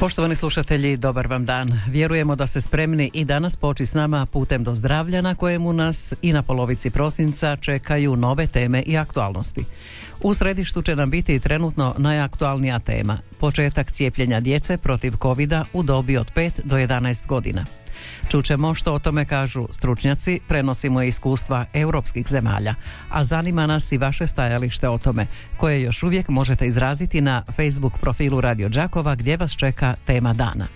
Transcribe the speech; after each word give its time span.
Poštovani 0.00 0.34
slušatelji, 0.34 0.96
dobar 0.96 1.26
vam 1.26 1.44
dan. 1.44 1.80
Vjerujemo 1.88 2.36
da 2.36 2.46
ste 2.46 2.60
spremni 2.60 3.10
i 3.14 3.24
danas 3.24 3.56
poći 3.56 3.86
s 3.86 3.94
nama 3.94 4.26
putem 4.26 4.64
do 4.64 4.74
zdravlja 4.74 5.22
na 5.22 5.34
kojemu 5.34 5.72
nas 5.72 6.14
i 6.22 6.32
na 6.32 6.42
polovici 6.42 6.90
prosinca 6.90 7.56
čekaju 7.56 8.16
nove 8.16 8.46
teme 8.46 8.82
i 8.86 8.96
aktualnosti. 8.96 9.64
U 10.20 10.34
središtu 10.34 10.82
će 10.82 10.96
nam 10.96 11.10
biti 11.10 11.40
trenutno 11.40 11.94
najaktualnija 11.98 12.78
tema, 12.78 13.18
početak 13.40 13.92
cijepljenja 13.92 14.40
djece 14.40 14.76
protiv 14.76 15.12
covid 15.22 15.52
u 15.72 15.82
dobi 15.82 16.16
od 16.16 16.32
5 16.34 16.50
do 16.64 16.76
11 16.76 17.26
godina. 17.26 17.64
Čućemo 18.28 18.74
što 18.74 18.94
o 18.94 18.98
tome 18.98 19.24
kažu 19.24 19.66
stručnjaci, 19.70 20.40
prenosimo 20.48 21.02
iskustva 21.02 21.66
europskih 21.72 22.26
zemalja, 22.28 22.74
a 23.10 23.24
zanima 23.24 23.66
nas 23.66 23.92
i 23.92 23.98
vaše 23.98 24.26
stajalište 24.26 24.88
o 24.88 24.98
tome, 24.98 25.26
koje 25.56 25.82
još 25.82 26.02
uvijek 26.02 26.28
možete 26.28 26.66
izraziti 26.66 27.20
na 27.20 27.42
Facebook 27.56 27.98
profilu 28.00 28.40
Radio 28.40 28.68
Đakova 28.68 29.14
gdje 29.14 29.36
vas 29.36 29.56
čeka 29.56 29.94
tema 30.06 30.34
dana. 30.34 30.66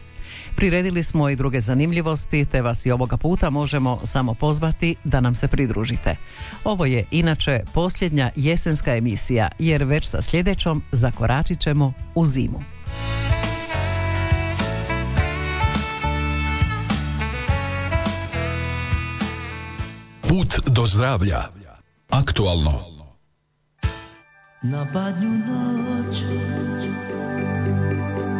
Priredili 0.57 1.03
smo 1.03 1.29
i 1.29 1.37
druge 1.37 1.61
zanimljivosti, 1.61 2.45
te 2.45 2.63
vas 2.63 2.87
i 2.87 2.91
ovoga 2.91 3.17
puta 3.17 3.51
možemo 3.51 4.01
samo 4.05 4.35
pozvati 4.35 4.97
da 5.05 5.21
nam 5.21 5.35
se 5.35 5.49
pridružite. 5.49 6.17
Ovo 6.65 6.87
je 6.87 7.05
inače 7.11 7.61
posljednja 7.75 8.31
jesenska 8.37 8.97
emisija, 8.97 9.49
jer 9.59 9.85
već 9.85 10.07
sa 10.07 10.23
sljedećom 10.23 10.83
zakoračit 10.93 11.61
ćemo 11.61 11.93
u 12.15 12.27
zimu. 12.27 12.63
Put 20.33 20.73
do 20.73 20.87
zdravlja. 20.87 21.45
Aktualno. 22.11 22.85
Na 24.63 24.87
badnju 24.93 25.29
noć 25.29 26.17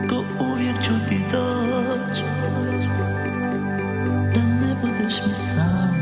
Ko 0.09 0.25
uvijek 0.53 0.77
ću 0.85 0.93
ti 1.09 1.21
doć 1.33 2.21
Da 4.35 4.43
ne 4.43 4.75
budeš 4.81 5.21
mi 5.27 5.35
sam 5.35 5.95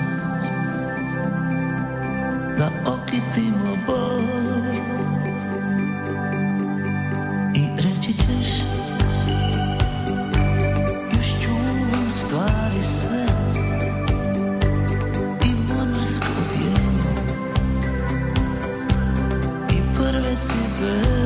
Da 2.58 2.70
okitimo 2.86 3.77
bor 3.86 3.99
over 20.83 21.19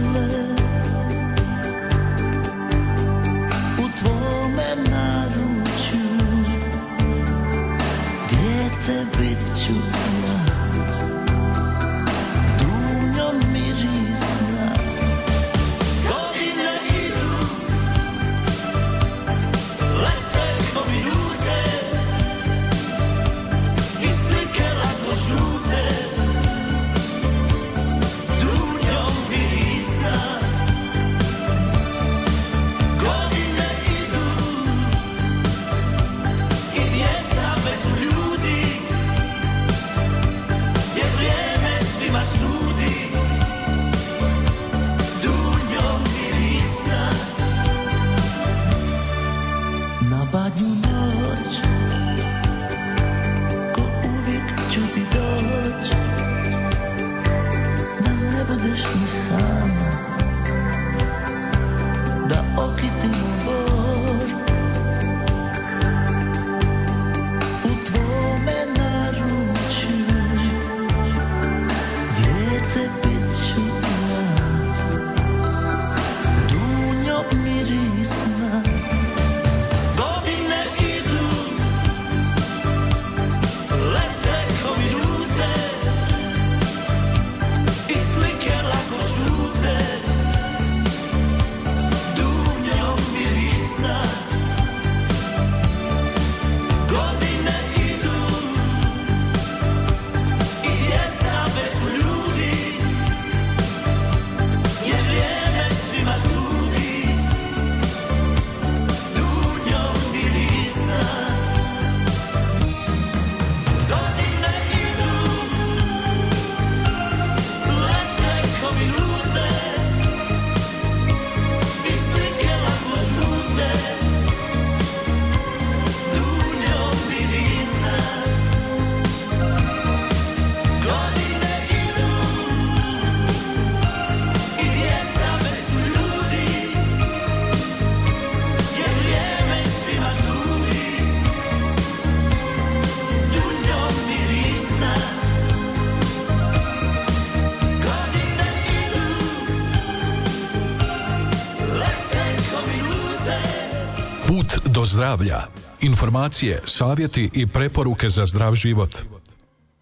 zdravlja. 154.85 155.43
Informacije, 155.81 156.63
savjeti 156.65 157.31
i 157.33 157.47
preporuke 157.47 158.09
za 158.09 158.27
zdrav 158.27 158.55
život. 158.55 158.97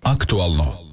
Aktualno. 0.02 0.92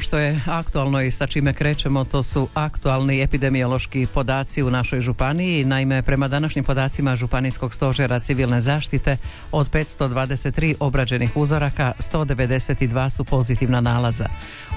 Što 0.00 0.18
je 0.18 0.40
aktualno 0.46 1.00
i 1.00 1.10
sa 1.10 1.26
čime 1.26 1.54
krećemo, 1.54 2.04
to 2.04 2.22
su 2.22 2.48
aktualni 2.54 3.22
epidemiološki 3.22 4.06
podaci 4.14 4.62
u 4.62 4.70
našoj 4.70 5.00
županiji. 5.00 5.64
Naime, 5.64 6.02
prema 6.02 6.28
današnjim 6.28 6.64
podacima 6.64 7.16
Županijskog 7.16 7.74
stožera 7.74 8.20
civilne 8.20 8.60
zaštite, 8.60 9.16
od 9.52 9.70
523 9.70 10.74
obrađenih 10.80 11.36
uzoraka, 11.36 11.92
192 11.98 13.10
su 13.10 13.24
pozitivna 13.24 13.80
nalaza. 13.80 14.28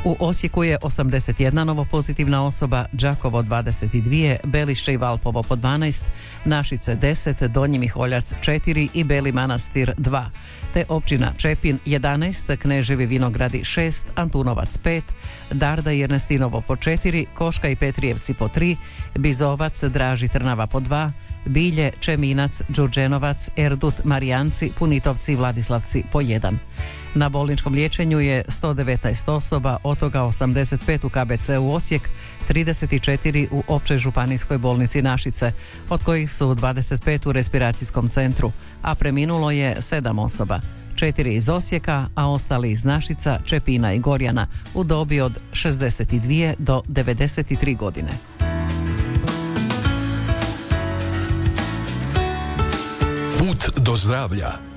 U 0.05 0.15
Osijeku 0.19 0.63
je 0.63 0.77
81 0.77 1.63
novo 1.63 1.85
pozitivna 1.85 2.45
osoba, 2.45 2.85
Đakovo 2.91 3.41
22, 3.41 4.37
Belišće 4.43 4.93
i 4.93 4.97
Valpovo 4.97 5.43
po 5.43 5.55
12, 5.55 6.03
Našice 6.45 6.95
10, 6.95 7.47
Donji 7.47 7.79
Miholjac 7.79 8.33
4 8.41 8.87
i 8.93 9.03
Beli 9.03 9.31
Manastir 9.31 9.93
2 9.97 10.29
te 10.73 10.85
općina 10.89 11.33
Čepin 11.37 11.79
11, 11.85 12.57
Kneževi 12.57 13.05
Vinogradi 13.05 13.59
6, 13.59 14.05
Antunovac 14.15 14.79
5, 14.83 15.01
Darda 15.51 15.91
i 15.91 16.01
Ernestinovo 16.01 16.61
po 16.61 16.75
4, 16.75 17.25
Koška 17.33 17.67
i 17.67 17.75
Petrijevci 17.75 18.33
po 18.33 18.47
3, 18.47 18.75
Bizovac, 19.15 19.83
Draži 19.83 20.27
Trnava 20.27 20.67
po 20.67 20.79
2, 20.79 21.11
Bilje, 21.45 21.91
Čeminac, 21.99 22.61
Đurđenovac, 22.69 23.49
Erdut, 23.57 24.03
Marijanci, 24.03 24.71
Punitovci 24.79 25.33
i 25.33 25.35
Vladislavci 25.35 26.03
po 26.11 26.21
1. 26.21 26.53
Na 27.15 27.29
bolničkom 27.29 27.73
liječenju 27.73 28.19
je 28.19 28.43
119 28.47 29.31
osoba, 29.31 29.77
od 29.83 29.99
toga 29.99 30.19
85 30.19 31.05
u 31.05 31.09
KBC 31.09 31.49
u 31.49 31.73
Osijek, 31.73 32.09
34 32.49 33.47
u 33.51 33.63
općoj 33.67 33.97
županijskoj 33.97 34.57
bolnici 34.57 35.01
Našice, 35.01 35.51
od 35.89 36.03
kojih 36.03 36.31
su 36.31 36.45
25 36.45 37.27
u 37.27 37.31
respiracijskom 37.31 38.09
centru, 38.09 38.51
a 38.81 38.95
preminulo 38.95 39.51
je 39.51 39.75
7 39.79 40.19
osoba. 40.19 40.59
Četiri 40.95 41.35
iz 41.35 41.49
Osijeka, 41.49 42.05
a 42.15 42.29
ostali 42.29 42.71
iz 42.71 42.85
Našica, 42.85 43.39
Čepina 43.45 43.93
i 43.93 43.99
Gorjana 43.99 44.47
u 44.73 44.83
dobi 44.83 45.21
od 45.21 45.39
62 45.51 46.53
do 46.57 46.81
93 46.87 47.77
godine. 47.77 48.11
Put 53.39 53.79
do 53.79 53.95
zdravlja. 53.95 54.72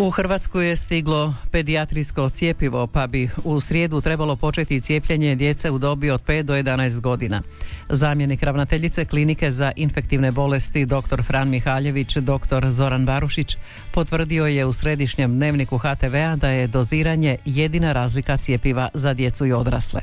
U 0.00 0.10
Hrvatsku 0.10 0.60
je 0.60 0.76
stiglo 0.76 1.34
pedijatrijsko 1.50 2.30
cijepivo, 2.30 2.86
pa 2.86 3.06
bi 3.06 3.30
u 3.44 3.60
srijedu 3.60 4.00
trebalo 4.00 4.36
početi 4.36 4.80
cijepljenje 4.80 5.34
djece 5.34 5.70
u 5.70 5.78
dobi 5.78 6.10
od 6.10 6.24
5 6.24 6.42
do 6.42 6.54
11 6.54 7.00
godina. 7.00 7.42
Zamjenik 7.88 8.42
ravnateljice 8.42 9.04
klinike 9.04 9.50
za 9.50 9.72
infektivne 9.76 10.30
bolesti 10.30 10.86
dr. 10.86 11.22
Fran 11.22 11.48
Mihaljević, 11.48 12.16
dr. 12.16 12.70
Zoran 12.70 13.06
Barušić, 13.06 13.56
potvrdio 13.90 14.46
je 14.46 14.66
u 14.66 14.72
središnjem 14.72 15.34
dnevniku 15.34 15.78
HTV-a 15.78 16.36
da 16.36 16.48
je 16.48 16.66
doziranje 16.66 17.36
jedina 17.44 17.92
razlika 17.92 18.36
cijepiva 18.36 18.88
za 18.94 19.14
djecu 19.14 19.46
i 19.46 19.52
odrasle. 19.52 20.00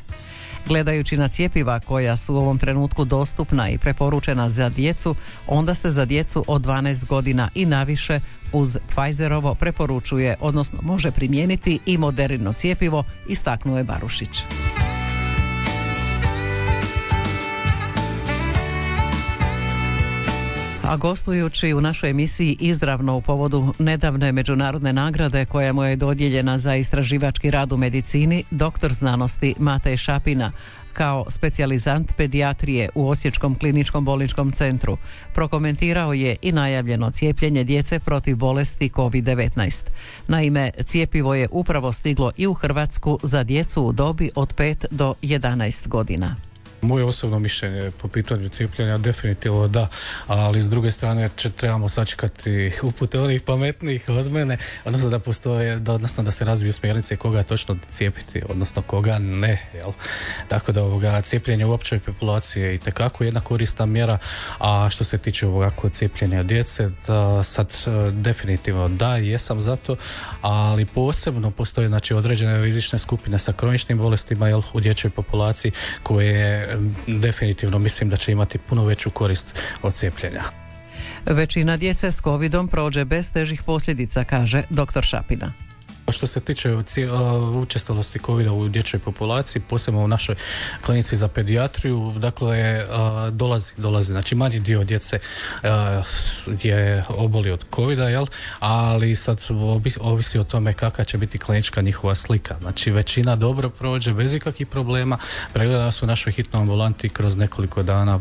Gledajući 0.68 1.18
na 1.18 1.28
cijepiva 1.28 1.80
koja 1.80 2.18
su 2.18 2.34
u 2.34 2.38
ovom 2.38 2.60
trenutku 2.60 3.06
dostupna 3.06 3.70
i 3.70 3.78
preporučena 3.78 4.50
za 4.50 4.70
djecu, 4.70 5.16
onda 5.48 5.76
se 5.76 5.90
za 5.90 6.06
djecu 6.06 6.44
od 6.48 6.62
12 6.62 7.06
godina 7.06 7.50
i 7.56 7.66
naviše 7.66 8.20
uz 8.54 8.78
Pfizerovo 8.88 9.56
preporučuje, 9.56 10.36
odnosno 10.40 10.80
može 10.82 11.12
primijeniti 11.12 11.80
i 11.86 11.98
moderno 11.98 12.54
cijepivo, 12.54 13.04
istaknuo 13.28 13.78
je 13.78 13.84
Barušić. 13.84 14.44
A 20.88 20.98
gostujući 20.98 21.74
u 21.74 21.82
našoj 21.82 22.10
emisiji 22.10 22.58
izravno 22.60 23.18
u 23.18 23.22
povodu 23.22 23.74
nedavne 23.80 24.32
međunarodne 24.32 24.94
nagrade 24.94 25.46
koja 25.46 25.74
mu 25.74 25.84
je 25.84 25.96
dodijeljena 25.96 26.58
za 26.60 26.76
istraživački 26.76 27.52
rad 27.52 27.72
u 27.72 27.78
medicini, 27.78 28.44
doktor 28.52 28.94
znanosti 28.94 29.56
Matej 29.60 29.98
Šapina, 29.98 30.52
kao 30.94 31.26
specijalizant 31.30 32.14
pedijatrije 32.18 32.90
u 32.96 33.10
Osječkom 33.10 33.56
kliničkom 33.56 34.06
bolničkom 34.06 34.52
centru. 34.52 34.98
Prokomentirao 35.34 36.14
je 36.14 36.36
i 36.42 36.52
najavljeno 36.52 37.12
cijepljenje 37.12 37.64
djece 37.64 38.00
protiv 38.00 38.36
bolesti 38.36 38.90
COVID-19. 38.90 39.86
Naime, 40.28 40.72
cijepivo 40.84 41.36
je 41.36 41.48
upravo 41.52 41.94
stiglo 41.94 42.32
i 42.38 42.48
u 42.48 42.54
Hrvatsku 42.54 43.20
za 43.24 43.44
djecu 43.44 43.82
u 43.82 43.92
dobi 43.92 44.30
od 44.36 44.56
5 44.56 44.86
do 44.92 45.14
11 45.22 45.88
godina. 45.88 46.36
Moje 46.86 47.06
osobno 47.06 47.40
mišljenje 47.40 47.92
po 47.92 48.08
pitanju 48.08 48.50
cijepljenja 48.50 48.98
definitivno 48.98 49.68
da, 49.68 49.88
ali 50.28 50.62
s 50.62 50.70
druge 50.70 50.92
strane 50.92 51.30
će, 51.38 51.50
trebamo 51.50 51.90
sačekati 51.90 52.72
upute 52.84 53.20
onih 53.20 53.42
pametnijih 53.42 54.10
od 54.10 54.32
mene, 54.32 54.58
odnosno 54.86 55.10
da 55.10 55.20
postoje, 55.20 55.80
da, 55.80 55.94
odnosno 55.94 56.24
da 56.24 56.32
se 56.32 56.46
razviju 56.46 56.74
smjernice 56.74 57.16
koga 57.16 57.44
točno 57.44 57.78
cijepiti, 57.90 58.42
odnosno 58.50 58.82
koga 58.82 59.20
ne, 59.20 59.70
jel? 59.74 59.92
Tako 60.48 60.72
da 60.72 60.84
ovoga 60.84 61.22
cijepljenje 61.22 61.66
u 61.66 61.72
općoj 61.72 62.00
populaciji 62.00 62.64
je 62.64 62.76
itekako 62.76 63.24
jedna 63.24 63.40
korisna 63.40 63.86
mjera, 63.86 64.18
a 64.60 64.90
što 64.90 65.04
se 65.04 65.18
tiče 65.18 65.48
ovoga 65.48 65.70
kod 65.70 65.94
cijepljenja 65.94 66.44
djece, 66.44 66.90
da 67.08 67.44
sad 67.44 67.76
e, 67.88 68.12
definitivno 68.12 68.88
da, 68.88 69.16
jesam 69.16 69.62
za 69.62 69.76
to, 69.76 69.96
ali 70.42 70.86
posebno 70.86 71.52
postoje 71.52 71.88
znači 71.88 72.14
određene 72.14 72.62
rizične 72.62 73.00
skupine 73.00 73.40
sa 73.40 73.54
kroničnim 73.54 73.98
bolestima 73.98 74.48
jel, 74.48 74.62
u 74.74 74.80
dječjoj 74.80 75.12
populaciji 75.12 75.72
koje 76.04 76.75
definitivno 77.08 77.80
mislim 77.80 78.10
da 78.10 78.18
će 78.18 78.32
imati 78.32 78.58
puno 78.58 78.86
veću 78.86 79.10
korist 79.10 79.56
od 79.82 79.94
cijepljenja. 79.94 80.44
Većina 81.26 81.78
djece 81.78 82.12
s 82.12 82.22
covidom 82.22 82.68
prođe 82.68 83.06
bez 83.06 83.32
težih 83.32 83.64
posljedica, 83.64 84.24
kaže 84.24 84.64
dr. 84.70 85.02
Šapina. 85.02 85.65
Što 86.12 86.28
se 86.28 86.40
tiče 86.40 86.70
cije- 86.70 87.12
uh, 87.12 87.56
učestalosti 87.62 88.20
covid 88.26 88.48
u 88.48 88.68
dječjoj 88.68 89.00
populaciji, 89.00 89.62
posebno 89.62 90.02
u 90.04 90.08
našoj 90.08 90.36
klinici 90.86 91.16
za 91.16 91.28
pedijatriju, 91.28 92.14
dakle 92.18 92.84
uh, 92.84 93.34
dolazi, 93.34 93.72
dolazi, 93.78 94.08
znači 94.12 94.36
manji 94.36 94.60
dio 94.60 94.84
djece 94.84 95.20
uh, 95.64 95.70
je 96.64 97.04
oboli 97.10 97.52
od 97.52 97.66
covid 97.76 98.00
jel? 98.00 98.26
ali 98.60 99.16
sad 99.16 99.46
ovi- 99.50 99.98
ovisi 100.02 100.40
o 100.40 100.44
tome 100.44 100.74
kakva 100.74 101.04
će 101.04 101.18
biti 101.18 101.38
klinička 101.38 101.82
njihova 101.82 102.16
slika. 102.16 102.56
Znači 102.62 102.92
većina 102.92 103.36
dobro 103.36 103.70
prođe 103.70 104.14
bez 104.14 104.34
ikakvih 104.34 104.68
problema, 104.68 105.18
pregleda 105.54 105.92
su 105.92 106.06
našoj 106.08 106.34
hitnoj 106.34 106.62
ambulanti 106.62 107.10
kroz 107.10 107.38
nekoliko 107.38 107.84
dana, 107.84 108.20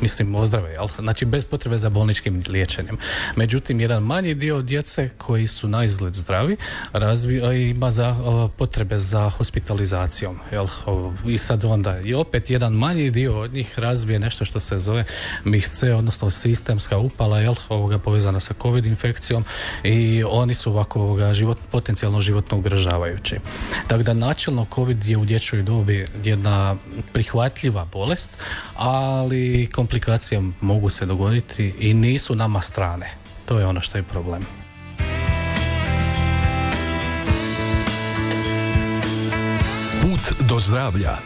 mislim 0.00 0.34
ozdrave, 0.34 0.70
jel? 0.70 0.88
znači 0.98 1.24
bez 1.24 1.44
potrebe 1.44 1.78
za 1.78 1.88
bolničkim 1.90 2.42
liječenjem. 2.48 2.98
Međutim, 3.36 3.80
jedan 3.80 4.02
manji 4.02 4.34
dio 4.34 4.62
djece 4.62 5.08
koji 5.18 5.46
su 5.46 5.68
na 5.68 5.84
izgled 5.84 6.14
zdravi, 6.14 6.56
razvija, 6.92 7.52
ima 7.52 7.90
za 7.90 8.16
potrebe 8.56 8.98
za 8.98 9.30
hospitalizacijom. 9.30 10.38
Jel? 10.52 10.66
I 11.26 11.38
sad 11.38 11.64
onda 11.64 12.00
i 12.00 12.14
opet 12.14 12.50
jedan 12.50 12.72
manji 12.72 13.10
dio 13.10 13.40
od 13.40 13.52
njih 13.52 13.78
razvije 13.78 14.18
nešto 14.18 14.44
što 14.44 14.60
se 14.60 14.78
zove 14.78 15.04
MIS-C, 15.44 15.94
odnosno 15.94 16.30
sistemska 16.30 16.98
upala, 16.98 17.38
jel? 17.38 17.54
Ovoga 17.68 17.98
povezana 17.98 18.40
sa 18.40 18.54
COVID 18.62 18.86
infekcijom 18.86 19.44
i 19.84 20.24
oni 20.28 20.54
su 20.54 20.70
ovako 20.70 21.00
ovoga, 21.00 21.34
život, 21.34 21.58
potencijalno 21.70 22.20
životno 22.20 22.58
ugrožavajući. 22.58 23.36
Tako 23.86 24.02
da 24.02 24.14
načelno 24.14 24.66
COVID 24.74 25.08
je 25.08 25.16
u 25.16 25.24
dječjoj 25.24 25.62
dobi 25.62 26.06
jedna 26.24 26.76
prihvatljiva 27.12 27.84
bolest, 27.92 28.38
ali 28.76 29.68
komplikacije 29.74 30.42
mogu 30.60 30.90
se 30.90 31.06
dogoditi 31.06 31.74
i 31.78 31.94
nisu 31.94 32.34
nama 32.34 32.60
strane. 32.60 33.10
To 33.44 33.58
je 33.58 33.66
ono 33.66 33.80
što 33.80 33.98
je 33.98 34.02
problem. 34.02 34.57
Put 40.18 40.48
do 40.48 40.58
zdravlja. 40.58 41.18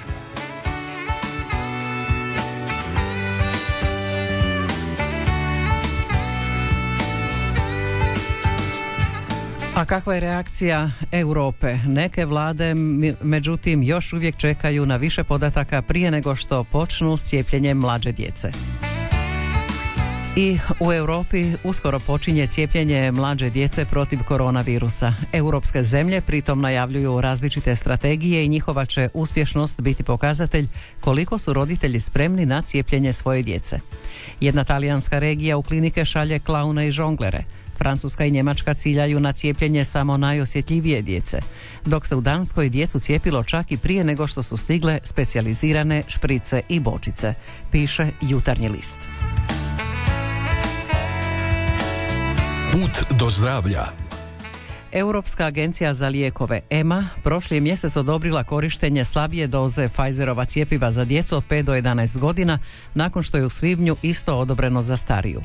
A 9.75 9.85
kakva 9.85 10.15
je 10.15 10.21
reakcija 10.21 10.91
Europe? 11.13 11.79
Neke 11.87 12.25
vlade, 12.25 12.75
međutim, 13.23 13.83
još 13.83 14.13
uvijek 14.13 14.37
čekaju 14.37 14.87
na 14.87 14.97
više 14.97 15.25
podataka 15.25 15.83
prije 15.83 16.11
nego 16.11 16.37
što 16.37 16.65
počnu 16.65 17.17
s 17.17 17.25
cijepljenjem 17.25 17.79
mlađe 17.79 18.13
djece. 18.13 18.53
I 20.37 20.59
u 20.81 20.93
Europi 20.93 21.53
uskoro 21.65 22.01
počinje 22.01 22.47
cijepljenje 22.47 23.13
mlađe 23.13 23.51
djece 23.51 23.85
protiv 23.85 24.19
koronavirusa. 24.29 25.15
Europske 25.33 25.83
zemlje 25.83 26.21
pritom 26.21 26.61
najavljuju 26.61 27.21
različite 27.21 27.77
strategije 27.77 28.45
i 28.45 28.49
njihova 28.49 28.85
će 28.85 29.09
uspješnost 29.15 29.81
biti 29.81 30.03
pokazatelj 30.03 30.67
koliko 31.01 31.39
su 31.39 31.53
roditelji 31.53 32.01
spremni 32.01 32.47
na 32.47 32.63
cijepljenje 32.63 33.13
svoje 33.13 33.43
djece. 33.43 33.81
Jedna 34.41 34.65
talijanska 34.65 35.19
regija 35.19 35.57
u 35.57 35.63
klinike 35.63 36.05
šalje 36.05 36.39
klaune 36.39 36.89
i 36.89 36.91
žonglere. 36.91 37.45
Francuska 37.79 38.25
i 38.25 38.31
Njemačka 38.31 38.75
ciljaju 38.75 39.21
na 39.21 39.33
cijepljenje 39.33 39.85
samo 39.85 40.17
najosjetljivije 40.17 41.03
djece, 41.03 41.41
dok 41.85 42.07
se 42.07 42.17
u 42.17 42.21
Danskoj 42.21 42.69
djecu 42.69 42.99
cijepilo 42.99 43.45
čak 43.45 43.73
i 43.73 43.77
prije 43.77 44.05
nego 44.05 44.27
što 44.27 44.43
su 44.43 44.57
stigle 44.57 44.99
specijalizirane 45.05 46.03
šprice 46.09 46.63
i 46.69 46.81
bočice, 46.81 47.35
piše 47.71 48.09
Jutarnji 48.21 48.69
list. 48.69 48.99
Put 52.73 53.19
do 53.19 53.31
zdravlja. 53.31 53.85
Europska 54.93 55.45
agencija 55.45 55.95
za 55.95 56.09
lijekove 56.09 56.61
EMA 56.71 57.09
prošli 57.23 57.57
je 57.57 57.61
mjesec 57.61 57.97
odobrila 57.97 58.45
korištenje 58.45 59.05
slabije 59.05 59.47
doze 59.47 59.89
Pfizerova 59.89 60.45
cjepiva 60.45 60.93
za 60.93 61.05
djecu 61.05 61.37
od 61.37 61.45
5 61.49 61.63
do 61.63 61.73
11 61.73 62.19
godina 62.19 62.59
nakon 62.95 63.23
što 63.23 63.37
je 63.37 63.47
u 63.47 63.51
svibnju 63.51 63.97
isto 64.03 64.37
odobreno 64.39 64.83
za 64.83 64.97
stariju. 64.97 65.43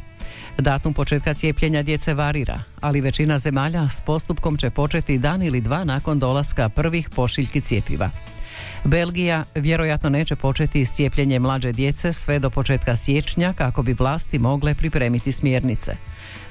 Datum 0.58 0.94
početka 0.94 1.34
cijepljenja 1.34 1.84
djece 1.84 2.14
varira, 2.14 2.60
ali 2.82 3.02
većina 3.02 3.38
zemalja 3.38 3.90
s 3.90 4.02
postupkom 4.02 4.58
će 4.58 4.70
početi 4.70 5.18
dan 5.18 5.44
ili 5.44 5.62
dva 5.62 5.84
nakon 5.84 6.20
dolaska 6.20 6.70
prvih 6.70 7.10
pošiljki 7.10 7.62
cjepiva. 7.62 8.10
Belgija 8.84 9.44
vjerojatno 9.56 10.10
neće 10.10 10.36
početi 10.36 10.86
s 10.86 10.92
cijepljenjem 10.92 11.42
mlađe 11.42 11.72
djece 11.72 12.14
sve 12.14 12.40
do 12.40 12.50
početka 12.50 12.96
siječnja 12.96 13.54
kako 13.54 13.84
bi 13.84 13.94
vlasti 13.94 14.40
mogle 14.40 14.76
pripremiti 14.76 15.32
smjernice. 15.32 15.96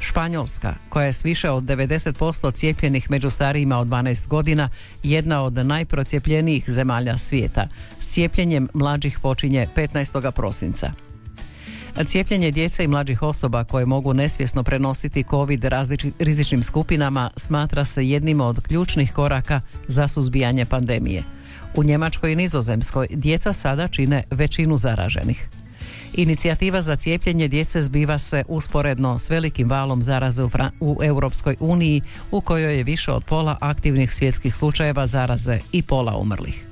Španjolska, 0.06 0.74
koja 0.88 1.06
je 1.06 1.12
s 1.12 1.24
više 1.24 1.50
od 1.50 1.64
90% 1.64 2.52
cijepljenih 2.52 3.10
među 3.10 3.30
starijima 3.30 3.78
od 3.78 3.88
12 3.88 4.28
godina, 4.28 4.68
jedna 5.02 5.42
od 5.42 5.52
najprocijepljenijih 5.52 6.64
zemalja 6.66 7.18
svijeta. 7.18 7.68
S 8.00 8.08
cijepljenjem 8.08 8.68
mlađih 8.74 9.18
počinje 9.22 9.68
15. 9.76 10.30
prosinca. 10.30 10.92
Cijepljenje 12.04 12.50
djece 12.50 12.84
i 12.84 12.88
mlađih 12.88 13.22
osoba 13.22 13.64
koje 13.64 13.86
mogu 13.86 14.14
nesvjesno 14.14 14.62
prenositi 14.62 15.24
COVID 15.30 15.64
različi- 15.64 16.12
rizičnim 16.18 16.62
skupinama 16.62 17.30
smatra 17.36 17.84
se 17.84 18.08
jednim 18.08 18.40
od 18.40 18.60
ključnih 18.60 19.12
koraka 19.12 19.60
za 19.88 20.08
suzbijanje 20.08 20.64
pandemije. 20.64 21.22
U 21.74 21.84
Njemačkoj 21.84 22.32
i 22.32 22.36
Nizozemskoj 22.36 23.06
djeca 23.10 23.52
sada 23.52 23.88
čine 23.88 24.22
većinu 24.30 24.76
zaraženih. 24.76 25.48
Inicijativa 26.16 26.82
za 26.82 26.96
cijepljenje 26.96 27.48
djece 27.48 27.82
zbiva 27.82 28.18
se 28.18 28.44
usporedno 28.48 29.18
s 29.18 29.30
velikim 29.30 29.70
valom 29.70 30.02
zaraze 30.02 30.42
u, 30.42 30.50
u 30.80 30.98
Europskoj 31.02 31.56
uniji 31.60 32.02
u 32.30 32.40
kojoj 32.40 32.76
je 32.76 32.84
više 32.84 33.12
od 33.12 33.24
pola 33.24 33.56
aktivnih 33.60 34.12
svjetskih 34.12 34.56
slučajeva 34.56 35.06
zaraze 35.06 35.58
i 35.72 35.82
pola 35.82 36.16
umrlih. 36.16 36.66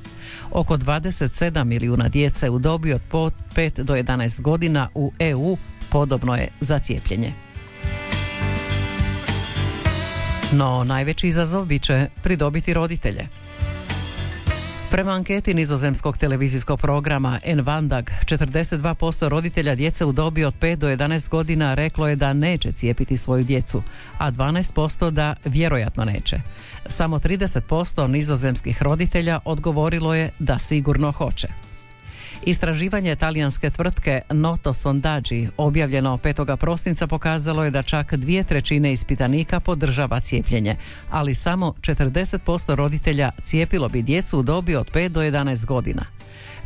Oko 0.50 0.76
27 0.76 1.64
milijuna 1.64 2.08
djece 2.08 2.50
u 2.50 2.58
dobi 2.58 2.92
od 2.92 3.00
po 3.08 3.30
5 3.56 3.82
do 3.82 3.94
11 3.94 4.40
godina 4.40 4.88
u 4.94 5.12
EU 5.18 5.56
podobno 5.90 6.34
je 6.34 6.48
za 6.60 6.78
cijepljenje. 6.78 7.32
No 10.52 10.84
najveći 10.84 11.28
izazov 11.28 11.64
bit 11.64 11.82
će 11.82 12.06
pridobiti 12.22 12.74
roditelje. 12.74 13.28
Prema 14.94 15.12
anketi 15.12 15.54
nizozemskog 15.54 16.18
televizijskog 16.18 16.80
programa 16.80 17.40
Envandag, 17.44 18.10
42% 18.24 19.28
roditelja 19.28 19.74
djece 19.74 20.04
u 20.04 20.12
dobi 20.12 20.44
od 20.44 20.54
5 20.60 20.76
do 20.76 20.88
11 20.88 21.28
godina 21.28 21.74
reklo 21.74 22.08
je 22.08 22.16
da 22.16 22.32
neće 22.32 22.72
cijepiti 22.72 23.16
svoju 23.16 23.44
djecu, 23.44 23.82
a 24.18 24.30
12% 24.30 25.10
da 25.10 25.34
vjerojatno 25.44 26.04
neće. 26.04 26.40
Samo 26.88 27.18
30% 27.18 28.06
nizozemskih 28.06 28.82
roditelja 28.82 29.40
odgovorilo 29.44 30.14
je 30.14 30.30
da 30.38 30.58
sigurno 30.58 31.12
hoće. 31.12 31.63
Istraživanje 32.46 33.16
talijanske 33.16 33.70
tvrtke 33.70 34.20
Noto 34.30 34.74
Sondaggi 34.74 35.48
objavljeno 35.56 36.18
5. 36.22 36.56
prosinca 36.56 37.06
pokazalo 37.06 37.64
je 37.64 37.70
da 37.70 37.82
čak 37.82 38.14
dvije 38.14 38.44
trećine 38.44 38.92
ispitanika 38.92 39.60
podržava 39.60 40.20
cijepljenje, 40.20 40.76
ali 41.10 41.34
samo 41.34 41.74
40% 41.80 42.74
roditelja 42.74 43.30
cijepilo 43.42 43.88
bi 43.88 44.02
djecu 44.02 44.38
u 44.38 44.42
dobi 44.42 44.76
od 44.76 44.90
5 44.92 45.08
do 45.08 45.20
11 45.20 45.66
godina. 45.66 46.06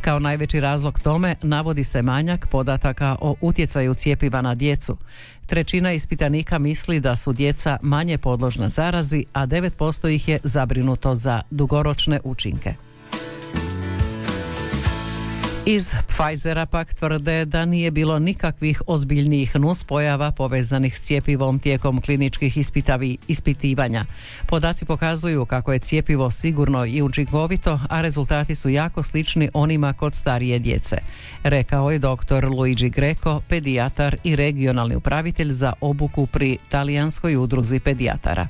Kao 0.01 0.19
najveći 0.19 0.59
razlog 0.59 0.99
tome 0.99 1.35
navodi 1.41 1.83
se 1.83 2.01
manjak 2.01 2.47
podataka 2.47 3.15
o 3.21 3.35
utjecaju 3.41 3.93
cijepiva 3.93 4.41
na 4.41 4.55
djecu. 4.55 4.97
Trećina 5.45 5.91
ispitanika 5.91 6.59
misli 6.59 6.99
da 6.99 7.15
su 7.15 7.33
djeca 7.33 7.77
manje 7.81 8.17
podložna 8.17 8.69
zarazi, 8.69 9.25
a 9.33 9.47
9% 9.47 10.09
ih 10.09 10.27
je 10.27 10.39
zabrinuto 10.43 11.15
za 11.15 11.41
dugoročne 11.49 12.19
učinke. 12.23 12.88
Iz 15.69 15.93
Pfizera 16.07 16.65
pak 16.65 16.93
tvrde 16.93 17.45
da 17.45 17.65
nije 17.65 17.91
bilo 17.91 18.19
nikakvih 18.19 18.81
ozbiljnijih 18.87 19.55
nuspojava 19.55 20.31
povezanih 20.31 20.97
s 20.97 21.01
cijepivom 21.01 21.59
tijekom 21.59 22.01
kliničkih 22.01 22.57
ispitavi, 22.57 23.17
ispitivanja. 23.27 24.05
Podaci 24.47 24.85
pokazuju 24.85 25.45
kako 25.45 25.73
je 25.73 25.79
cijepivo 25.79 26.31
sigurno 26.31 26.85
i 26.85 27.01
učinkovito, 27.01 27.79
a 27.89 28.01
rezultati 28.01 28.55
su 28.55 28.69
jako 28.69 29.03
slični 29.03 29.49
onima 29.53 29.93
kod 29.93 30.15
starije 30.15 30.59
djece. 30.59 30.95
Rekao 31.43 31.91
je 31.91 31.99
dr. 31.99 32.45
Luigi 32.45 32.89
Greco, 32.89 33.41
pedijatar 33.49 34.15
i 34.23 34.35
regionalni 34.35 34.95
upravitelj 34.95 35.49
za 35.49 35.73
obuku 35.81 36.27
pri 36.27 36.57
talijanskoj 36.69 37.35
udruzi 37.35 37.79
pedijatara. 37.79 38.47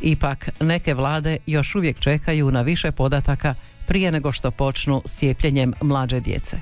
Ipak, 0.00 0.48
neke 0.60 0.94
vlade 0.94 1.36
još 1.46 1.74
uvijek 1.74 1.98
čekaju 1.98 2.50
na 2.50 2.62
više 2.62 2.92
podataka 2.92 3.54
prije 3.88 4.12
nego 4.12 4.32
što 4.32 4.50
počnu 4.50 5.02
s 5.04 5.18
cijepljenjem 5.18 5.72
mlađe 5.82 6.20
djece. 6.20 6.56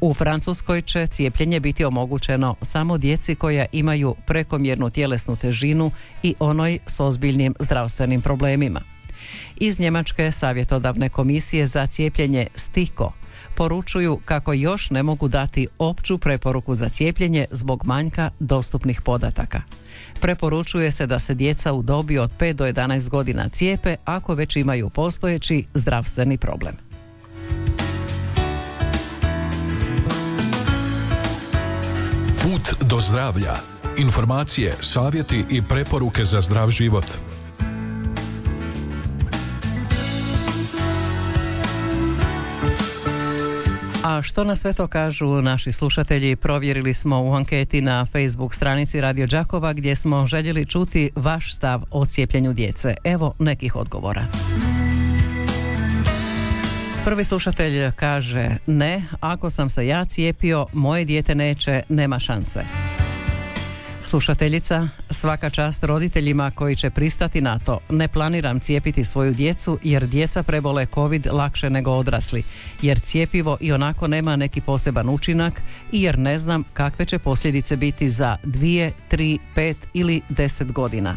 U 0.00 0.14
Francuskoj 0.14 0.82
će 0.82 1.06
cijepljenje 1.06 1.60
biti 1.60 1.84
omogućeno 1.84 2.54
samo 2.62 2.98
djeci 2.98 3.34
koja 3.34 3.66
imaju 3.72 4.14
prekomjernu 4.26 4.90
tjelesnu 4.90 5.36
težinu 5.36 5.90
i 6.22 6.34
onoj 6.38 6.78
s 6.86 7.00
ozbiljnim 7.00 7.54
zdravstvenim 7.60 8.20
problemima. 8.20 8.80
Iz 9.56 9.80
Njemačke 9.80 10.32
savjetodavne 10.32 11.08
komisije 11.08 11.66
za 11.66 11.86
cijepljenje 11.86 12.46
STIKO 12.54 13.12
poručuju 13.60 14.18
kako 14.24 14.52
još 14.52 14.90
ne 14.90 15.02
mogu 15.02 15.28
dati 15.28 15.66
opću 15.78 16.18
preporuku 16.18 16.74
za 16.74 16.88
cijepljenje 16.88 17.46
zbog 17.50 17.84
manjka 17.84 18.30
dostupnih 18.38 19.02
podataka. 19.02 19.62
Preporučuje 20.20 20.92
se 20.92 21.06
da 21.06 21.18
se 21.18 21.34
djeca 21.34 21.72
u 21.72 21.82
dobi 21.82 22.18
od 22.18 22.30
5 22.38 22.52
do 22.52 22.64
11 22.64 23.08
godina 23.08 23.48
cijepe 23.48 23.96
ako 24.04 24.34
već 24.34 24.56
imaju 24.56 24.90
postojeći 24.90 25.64
zdravstveni 25.74 26.38
problem. 26.38 26.76
Put 32.42 32.88
do 32.88 33.00
zdravlja. 33.00 33.56
Informacije, 33.98 34.76
savjeti 34.80 35.44
i 35.50 35.62
preporuke 35.62 36.24
za 36.24 36.40
zdrav 36.40 36.70
život. 36.70 37.06
A 44.04 44.22
što 44.22 44.44
na 44.44 44.56
sve 44.56 44.72
to 44.72 44.86
kažu 44.86 45.42
naši 45.42 45.72
slušatelji? 45.72 46.36
Provjerili 46.36 46.94
smo 46.94 47.22
u 47.22 47.34
anketi 47.34 47.80
na 47.80 48.06
Facebook 48.06 48.54
stranici 48.54 49.00
Radio 49.00 49.26
Đakova 49.26 49.72
gdje 49.72 49.96
smo 49.96 50.26
željeli 50.26 50.66
čuti 50.66 51.10
vaš 51.16 51.54
stav 51.54 51.82
o 51.90 52.06
cijepljenju 52.06 52.52
djece. 52.52 52.94
Evo 53.04 53.34
nekih 53.38 53.76
odgovora. 53.76 54.26
Prvi 57.04 57.24
slušatelj 57.24 57.92
kaže 57.92 58.48
ne, 58.66 59.04
ako 59.20 59.50
sam 59.50 59.70
se 59.70 59.86
ja 59.86 60.04
cijepio, 60.04 60.66
moje 60.72 61.04
dijete 61.04 61.34
neće, 61.34 61.82
nema 61.88 62.18
šanse. 62.18 62.89
Slušateljica, 64.10 64.88
svaka 65.10 65.50
čast 65.50 65.84
roditeljima 65.84 66.50
koji 66.50 66.76
će 66.76 66.90
pristati 66.90 67.40
na 67.40 67.58
to. 67.58 67.78
Ne 67.90 68.08
planiram 68.08 68.60
cijepiti 68.60 69.04
svoju 69.04 69.34
djecu 69.34 69.78
jer 69.82 70.06
djeca 70.06 70.42
prebole 70.42 70.86
covid 70.94 71.26
lakše 71.32 71.70
nego 71.70 71.90
odrasli. 71.90 72.42
Jer 72.82 73.00
cijepivo 73.00 73.56
i 73.60 73.72
onako 73.72 74.06
nema 74.08 74.36
neki 74.36 74.60
poseban 74.60 75.08
učinak 75.08 75.62
i 75.92 76.02
jer 76.02 76.18
ne 76.18 76.38
znam 76.38 76.64
kakve 76.72 77.04
će 77.04 77.18
posljedice 77.18 77.76
biti 77.76 78.08
za 78.08 78.36
dvije, 78.44 78.92
tri, 79.08 79.38
pet 79.54 79.76
ili 79.92 80.20
deset 80.28 80.72
godina. 80.72 81.16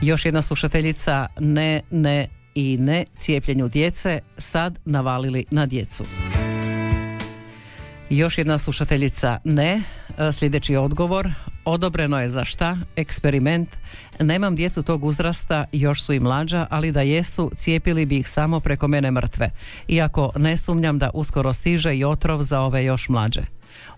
Još 0.00 0.24
jedna 0.24 0.42
slušateljica 0.42 1.26
ne, 1.40 1.80
ne 1.90 2.28
i 2.54 2.76
ne 2.76 3.04
cijepljenju 3.16 3.68
djece 3.68 4.20
sad 4.38 4.78
navalili 4.84 5.44
na 5.50 5.66
djecu. 5.66 6.04
Još 8.10 8.38
jedna 8.38 8.58
slušateljica 8.58 9.38
ne. 9.44 9.82
E, 10.18 10.32
Sljedeći 10.32 10.76
odgovor. 10.76 11.30
Odobreno 11.64 12.20
je 12.20 12.28
za 12.28 12.44
šta? 12.44 12.76
Eksperiment. 12.96 13.68
Nemam 14.20 14.56
djecu 14.56 14.82
tog 14.82 15.04
uzrasta, 15.04 15.64
još 15.72 16.02
su 16.02 16.12
i 16.12 16.20
mlađa, 16.20 16.66
ali 16.70 16.92
da 16.92 17.00
jesu, 17.00 17.50
cijepili 17.54 18.06
bi 18.06 18.18
ih 18.18 18.28
samo 18.28 18.60
preko 18.60 18.88
mene 18.88 19.10
mrtve. 19.10 19.50
Iako 19.88 20.32
ne 20.36 20.56
sumnjam 20.56 20.98
da 20.98 21.10
uskoro 21.14 21.52
stiže 21.52 21.96
i 21.96 22.04
otrov 22.04 22.42
za 22.42 22.60
ove 22.60 22.84
još 22.84 23.08
mlađe. 23.08 23.42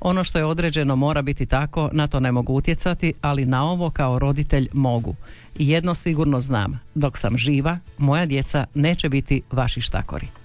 Ono 0.01 0.25
što 0.25 0.39
je 0.39 0.45
određeno 0.45 0.97
mora 0.97 1.23
biti 1.23 1.47
tako, 1.47 1.91
na 1.93 2.07
to 2.07 2.21
ne 2.21 2.33
mogu 2.33 2.53
utjecati, 2.53 3.15
ali 3.21 3.47
na 3.47 3.65
ovo 3.65 3.91
kao 3.91 4.19
roditelj 4.19 4.69
mogu. 4.73 5.15
Jedno 5.59 5.95
sigurno 5.95 6.41
znam, 6.41 6.81
dok 6.95 7.19
sam 7.19 7.39
živa, 7.39 7.79
moja 7.99 8.27
djeca 8.27 8.67
neće 8.75 9.09
biti 9.09 9.43
vaši 9.51 9.81
štakori. 9.81 10.42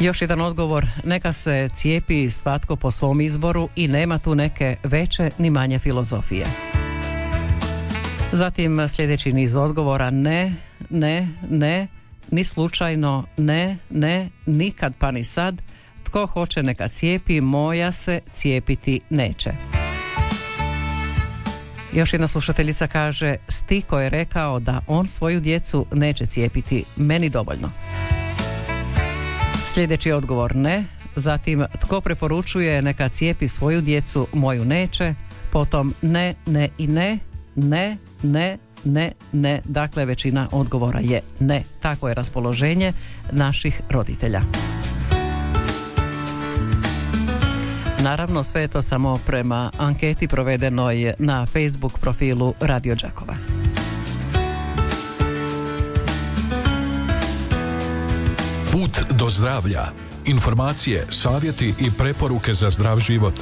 Još 0.00 0.20
jedan 0.20 0.40
odgovor, 0.40 0.86
neka 1.04 1.32
se 1.32 1.68
cijepi 1.74 2.30
svatko 2.30 2.76
po 2.76 2.90
svom 2.90 3.20
izboru 3.20 3.68
i 3.76 3.88
nema 3.88 4.18
tu 4.18 4.34
neke 4.34 4.76
veće 4.82 5.30
ni 5.38 5.50
manje 5.50 5.78
filozofije. 5.78 6.46
Zatim 8.32 8.88
sljedeći 8.88 9.32
niz 9.32 9.56
odgovora, 9.56 10.10
ne, 10.10 10.54
ne, 10.90 11.28
ne, 11.50 11.86
ni 12.30 12.44
slučajno, 12.44 13.26
ne, 13.36 13.76
ne, 13.90 14.30
nikad 14.46 14.94
pa 14.98 15.10
ni 15.10 15.24
sad, 15.24 15.62
tko 16.04 16.26
hoće 16.26 16.62
neka 16.62 16.88
cijepi, 16.88 17.40
moja 17.40 17.92
se 17.92 18.20
cijepiti 18.32 19.00
neće. 19.10 19.50
Još 21.92 22.12
jedna 22.12 22.28
slušateljica 22.28 22.86
kaže, 22.86 23.36
Stiko 23.48 24.00
je 24.00 24.10
rekao 24.10 24.60
da 24.60 24.80
on 24.86 25.08
svoju 25.08 25.40
djecu 25.40 25.86
neće 25.92 26.26
cijepiti, 26.26 26.84
meni 26.96 27.28
dovoljno. 27.28 27.70
Sljedeći 29.80 30.08
je 30.08 30.14
odgovor 30.14 30.56
ne, 30.56 30.84
zatim 31.16 31.64
tko 31.80 32.00
preporučuje 32.00 32.82
neka 32.82 33.08
cijepi 33.08 33.48
svoju 33.48 33.80
djecu, 33.80 34.26
moju 34.32 34.64
neće, 34.64 35.14
potom 35.52 35.94
ne, 36.02 36.34
ne 36.46 36.68
i 36.78 36.86
ne, 36.86 37.18
ne, 37.56 37.96
ne, 38.22 38.58
ne, 38.84 39.12
ne, 39.32 39.60
dakle 39.64 40.04
većina 40.04 40.48
odgovora 40.52 41.00
je 41.00 41.20
ne. 41.38 41.62
Tako 41.82 42.08
je 42.08 42.14
raspoloženje 42.14 42.92
naših 43.32 43.80
roditelja. 43.90 44.40
Naravno, 48.02 48.44
sve 48.44 48.60
je 48.60 48.68
to 48.68 48.82
samo 48.82 49.18
prema 49.26 49.70
anketi 49.78 50.28
provedenoj 50.28 51.14
na 51.18 51.46
Facebook 51.46 51.98
profilu 51.98 52.54
Radio 52.60 52.94
Đakova. 52.94 53.59
Put 58.72 59.18
do 59.18 59.28
zdravlja. 59.28 59.92
Informacije, 60.26 61.06
savjeti 61.10 61.74
i 61.78 61.90
preporuke 61.98 62.54
za 62.54 62.70
zdrav 62.70 63.00
život. 63.00 63.34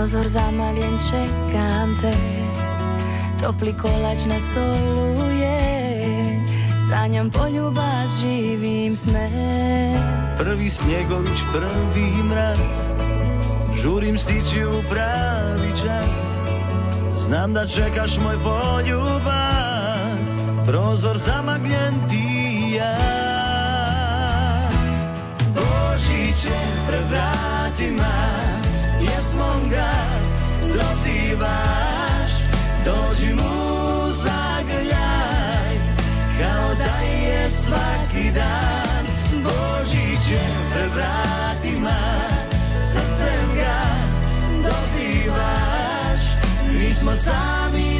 Prozor 0.00 0.28
zamagljen, 0.28 0.98
čekam 1.10 1.96
te. 2.00 2.12
Topli 3.42 3.74
kolač 3.76 4.24
na 4.24 4.40
stolu 4.40 5.28
je. 5.40 5.60
Sanjam 6.88 7.30
poljubac, 7.30 8.08
živim 8.20 8.96
sne 8.96 9.30
Prvi 10.38 10.68
snjegović, 10.68 11.40
prvi 11.52 12.22
mraz. 12.28 12.88
Žurim 13.82 14.18
stići 14.18 14.64
u 14.64 14.82
pravi 14.90 15.70
čas. 15.82 16.32
Znam 17.14 17.52
da 17.52 17.66
čekaš 17.66 18.18
moj 18.18 18.36
poljubac 18.44 20.28
Prozor 20.66 21.18
zamagljen 21.18 21.94
ti 22.08 22.24
i 22.50 22.72
ja. 22.74 22.98
Božić 25.54 26.44
je 26.44 26.60
pred 26.88 27.04
vratima 27.10 28.59
Jesmo 29.30 29.70
ga 29.70 29.92
dozivaš 30.62 32.32
Dođi 32.84 33.34
mu 33.34 34.12
zagrljaj 34.12 35.74
Kao 36.40 36.74
da 36.74 37.06
je 37.06 37.50
svaki 37.50 38.30
dan 38.34 39.06
Božić 39.42 40.30
je 40.30 40.40
pred 40.72 40.90
vratima 40.94 42.00
Srcem 42.74 43.54
ga 43.56 43.80
dozivaš. 44.62 46.20
Nismo 46.78 47.14
sami 47.14 47.99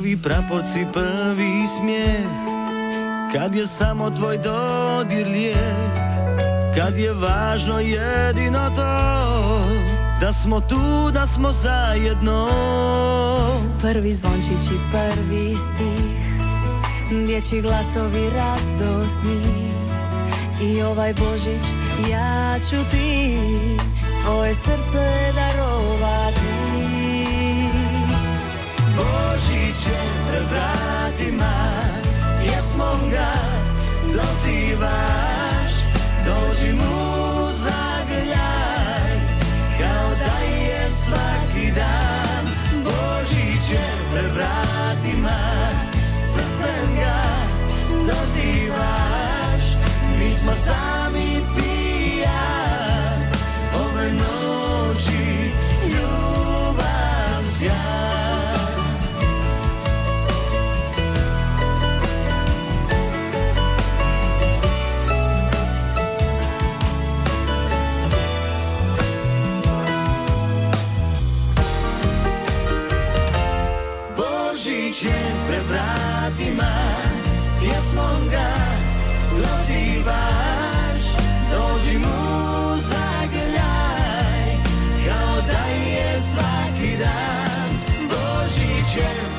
Prvi 0.00 0.16
praporci, 0.16 0.86
prvi 0.92 1.66
smijeh. 1.76 2.26
Kad 3.34 3.54
je 3.54 3.66
samo 3.66 4.10
tvoj 4.10 4.38
dodir 4.38 5.26
lijek 5.26 5.94
Kad 6.76 6.98
je 6.98 7.12
važno 7.12 7.80
jedino 7.80 8.70
to 8.76 9.62
Da 10.20 10.32
smo 10.32 10.60
tu, 10.60 11.10
da 11.12 11.26
smo 11.26 11.52
zajedno. 11.52 12.48
Prvi 13.80 14.14
zvončić 14.14 14.70
i 14.70 14.78
prvi 14.90 15.56
stih 15.56 17.26
Dječji 17.26 17.60
glasovi 17.60 18.30
radosni. 18.30 19.70
I 20.62 20.82
ovaj 20.82 21.14
Božić 21.14 21.62
ja 22.10 22.58
ću 22.70 22.76
ti 22.90 23.36
Svoje 24.22 24.54
srce 24.54 25.32
darovati 25.34 25.59
Je 29.86 29.96
pred 30.28 30.42
vratima 30.50 31.54
Jesmo 32.44 32.98
ga 33.10 33.32
dozivaš. 34.04 35.72
Dođi 36.24 36.72
mu 36.72 37.52
zagrljaj 37.52 39.16
Kao 39.78 40.10
da 40.10 40.44
je 40.44 40.90
svaki 40.90 41.72
dan. 41.74 42.44
Božić 42.84 43.70
je 43.70 43.86
pred 44.12 44.30
vratima 44.34 45.40
Srcem 46.14 46.96
ga 46.96 47.22
dozivaš. 47.98 49.64
Nismo 50.18 50.52
sami 50.54 51.40
ti 51.56 51.70
i 52.06 52.18
ja 52.18 52.49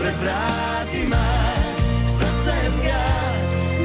pred 0.01 0.13
vratima 0.21 1.25
Srcem 2.05 2.73
ga 2.83 3.05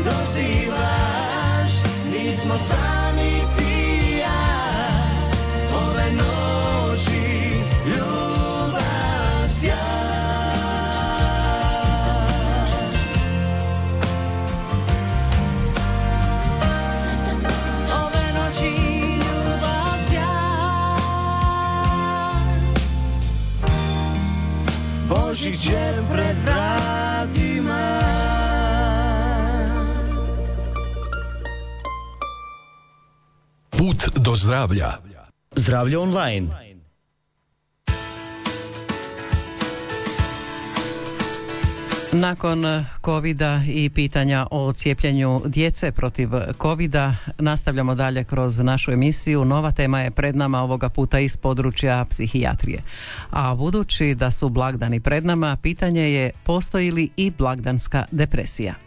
dozivaš. 0.04 1.72
Nismo 2.12 2.54
sami 2.58 3.55
zdravlja. 34.56 34.92
Zdravlje 35.56 35.98
online. 35.98 36.48
Nakon 42.12 42.64
covida 43.04 43.60
i 43.68 43.90
pitanja 43.90 44.46
o 44.50 44.72
cijepljenju 44.72 45.42
djece 45.44 45.92
protiv 45.92 46.28
covida 46.62 47.14
nastavljamo 47.38 47.94
dalje 47.94 48.24
kroz 48.24 48.58
našu 48.58 48.92
emisiju. 48.92 49.44
Nova 49.44 49.72
tema 49.72 50.00
je 50.00 50.10
pred 50.10 50.36
nama 50.36 50.62
ovoga 50.62 50.88
puta 50.88 51.18
iz 51.18 51.36
područja 51.36 52.04
psihijatrije. 52.10 52.82
A 53.30 53.54
budući 53.54 54.14
da 54.14 54.30
su 54.30 54.48
blagdani 54.48 55.00
pred 55.00 55.26
nama, 55.26 55.56
pitanje 55.62 56.12
je 56.12 56.30
postoji 56.44 56.90
li 56.90 57.10
i 57.16 57.30
blagdanska 57.30 58.04
depresija. 58.10 58.85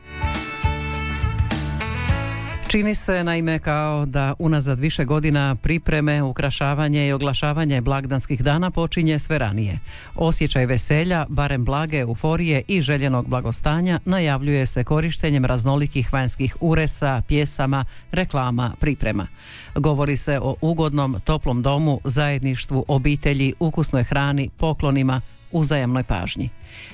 Čini 2.69 2.95
se 2.95 3.23
naime 3.23 3.59
kao 3.59 4.05
da 4.05 4.33
unazad 4.39 4.79
više 4.79 5.05
godina 5.05 5.55
pripreme, 5.55 6.21
ukrašavanje 6.21 7.07
i 7.07 7.11
oglašavanje 7.11 7.81
blagdanskih 7.81 8.43
dana 8.43 8.71
počinje 8.71 9.19
sve 9.19 9.37
ranije. 9.37 9.79
Osjećaj 10.15 10.65
veselja, 10.65 11.25
barem 11.29 11.65
blage 11.65 11.97
euforije 11.97 12.63
i 12.67 12.81
željenog 12.81 13.27
blagostanja 13.27 13.99
najavljuje 14.05 14.65
se 14.65 14.83
korištenjem 14.83 15.45
raznolikih 15.45 16.13
vanjskih 16.13 16.55
uresa, 16.61 17.21
pjesama, 17.27 17.85
reklama, 18.11 18.71
priprema. 18.79 19.27
Govori 19.75 20.17
se 20.17 20.39
o 20.39 20.55
ugodnom, 20.61 21.15
toplom 21.23 21.61
domu, 21.61 21.99
zajedništvu, 22.03 22.85
obitelji, 22.87 23.53
ukusnoj 23.59 24.03
hrani, 24.03 24.49
poklonima, 24.57 25.21
uzajamnoj 25.51 26.03
pažnji. 26.03 26.49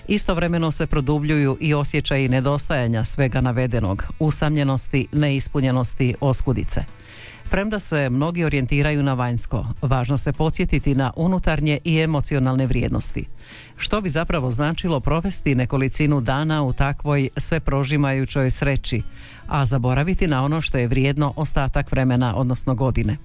Istovremeno 0.07 0.71
se 0.71 0.87
produbljuju 0.87 1.57
i 1.61 1.73
osjećaji 1.73 2.29
nedostajanja 2.29 3.03
svega 3.03 3.41
navedenog, 3.41 4.03
usamljenosti, 4.19 5.07
neispunjenosti, 5.11 6.15
oskudice. 6.21 6.85
Premda 7.49 7.79
se 7.79 8.09
mnogi 8.09 8.43
orijentiraju 8.43 9.03
na 9.03 9.13
vanjsko, 9.13 9.65
važno 9.81 10.17
se 10.17 10.33
podsjetiti 10.33 10.95
na 10.95 11.11
unutarnje 11.15 11.79
i 11.83 11.99
emocionalne 11.99 12.65
vrijednosti. 12.65 13.25
Što 13.77 14.01
bi 14.01 14.09
zapravo 14.09 14.51
značilo 14.51 14.99
provesti 14.99 15.55
nekolicinu 15.55 16.21
dana 16.21 16.63
u 16.63 16.73
takvoj 16.73 17.29
sve 17.37 17.59
prožimajućoj 17.59 18.51
sreći, 18.51 19.01
a 19.47 19.65
zaboraviti 19.65 20.27
na 20.27 20.45
ono 20.45 20.61
što 20.61 20.77
je 20.77 20.87
vrijedno 20.87 21.33
ostatak 21.35 21.91
vremena, 21.91 22.35
odnosno 22.35 22.75
godine. 22.75 23.17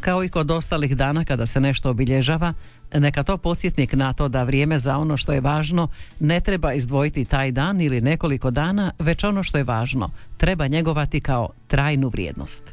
Kao 0.00 0.24
i 0.24 0.28
kod 0.28 0.50
ostalih 0.50 0.96
dana 0.96 1.24
kada 1.24 1.46
se 1.46 1.60
nešto 1.60 1.90
obilježava, 1.90 2.54
neka 2.94 3.22
to 3.22 3.36
podsjetnik 3.36 3.92
na 3.92 4.12
to 4.12 4.28
da 4.28 4.42
vrijeme 4.42 4.78
za 4.78 4.98
ono 4.98 5.16
što 5.16 5.32
je 5.32 5.40
važno 5.40 5.88
ne 6.20 6.40
treba 6.40 6.72
izdvojiti 6.72 7.24
taj 7.24 7.52
dan 7.52 7.80
ili 7.80 8.00
nekoliko 8.00 8.50
dana, 8.50 8.92
već 8.98 9.24
ono 9.24 9.42
što 9.42 9.58
je 9.58 9.64
važno 9.64 10.10
treba 10.36 10.66
njegovati 10.66 11.20
kao 11.20 11.48
trajnu 11.68 12.08
vrijednost. 12.08 12.64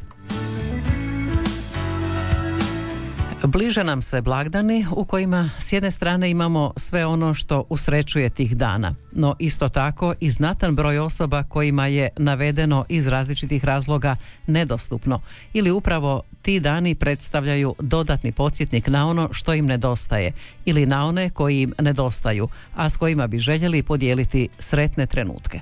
Bliže 3.48 3.84
nam 3.84 4.02
se 4.02 4.22
blagdani 4.22 4.86
u 4.92 5.06
kojima 5.06 5.50
s 5.60 5.74
jedne 5.74 5.92
strane 5.92 6.30
imamo 6.30 6.74
sve 6.78 7.06
ono 7.06 7.34
što 7.34 7.66
usrećuje 7.70 8.30
tih 8.30 8.58
dana, 8.58 8.96
no 9.12 9.36
isto 9.40 9.70
tako 9.70 10.14
i 10.20 10.30
znatan 10.30 10.76
broj 10.76 11.00
osoba 11.00 11.44
kojima 11.44 11.88
je 11.88 12.10
navedeno 12.18 12.86
iz 12.90 13.08
različitih 13.08 13.66
razloga 13.66 14.16
nedostupno 14.48 15.22
ili 15.54 15.72
upravo 15.72 16.22
ti 16.42 16.60
dani 16.60 16.96
predstavljaju 16.96 17.76
dodatni 17.80 18.32
podsjetnik 18.32 18.88
na 18.88 19.08
ono 19.08 19.30
što 19.32 19.54
im 19.54 19.66
nedostaje 19.66 20.32
ili 20.66 20.86
na 20.86 21.06
one 21.06 21.30
koji 21.30 21.62
im 21.62 21.74
nedostaju, 21.80 22.48
a 22.76 22.90
s 22.90 22.98
kojima 22.98 23.28
bi 23.28 23.40
željeli 23.40 23.84
podijeliti 23.84 24.50
sretne 24.60 25.06
trenutke. 25.06 25.60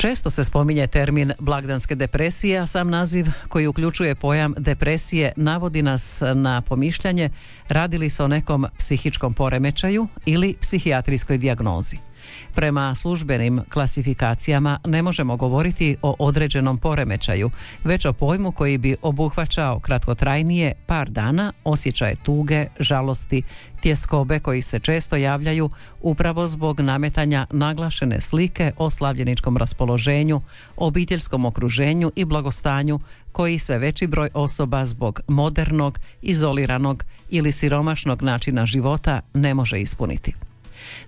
Često 0.00 0.30
se 0.30 0.44
spominje 0.44 0.86
termin 0.86 1.32
blagdanske 1.40 1.94
depresije, 1.94 2.58
a 2.58 2.66
sam 2.66 2.90
naziv 2.90 3.26
koji 3.48 3.66
uključuje 3.66 4.14
pojam 4.14 4.54
depresije 4.58 5.32
navodi 5.36 5.82
nas 5.82 6.22
na 6.34 6.60
pomišljanje 6.60 7.30
radili 7.68 8.10
se 8.10 8.22
o 8.24 8.28
nekom 8.28 8.66
psihičkom 8.78 9.34
poremećaju 9.34 10.08
ili 10.26 10.54
psihijatrijskoj 10.60 11.38
dijagnozi. 11.38 12.09
Prema 12.54 12.94
službenim 12.94 13.60
klasifikacijama 13.68 14.78
ne 14.84 15.02
možemo 15.02 15.36
govoriti 15.36 15.96
o 16.02 16.16
određenom 16.18 16.78
poremećaju, 16.78 17.50
već 17.84 18.06
o 18.06 18.12
pojmu 18.12 18.52
koji 18.52 18.78
bi 18.78 18.96
obuhvaćao 19.02 19.80
kratkotrajnije 19.80 20.72
par 20.86 21.10
dana 21.10 21.52
osjećaje 21.64 22.16
tuge, 22.16 22.66
žalosti, 22.78 23.42
tjeskobe 23.80 24.40
koji 24.40 24.62
se 24.62 24.78
često 24.78 25.16
javljaju 25.16 25.70
upravo 26.00 26.48
zbog 26.48 26.80
nametanja 26.80 27.46
naglašene 27.50 28.20
slike 28.20 28.72
o 28.78 28.90
slavljeničkom 28.90 29.56
raspoloženju, 29.56 30.40
obiteljskom 30.76 31.44
okruženju 31.44 32.12
i 32.16 32.24
blagostanju 32.24 33.00
koji 33.32 33.58
sve 33.58 33.78
veći 33.78 34.06
broj 34.06 34.28
osoba 34.34 34.84
zbog 34.84 35.20
modernog, 35.28 35.98
izoliranog 36.22 37.04
ili 37.30 37.52
siromašnog 37.52 38.22
načina 38.22 38.66
života 38.66 39.20
ne 39.34 39.54
može 39.54 39.80
ispuniti. 39.80 40.49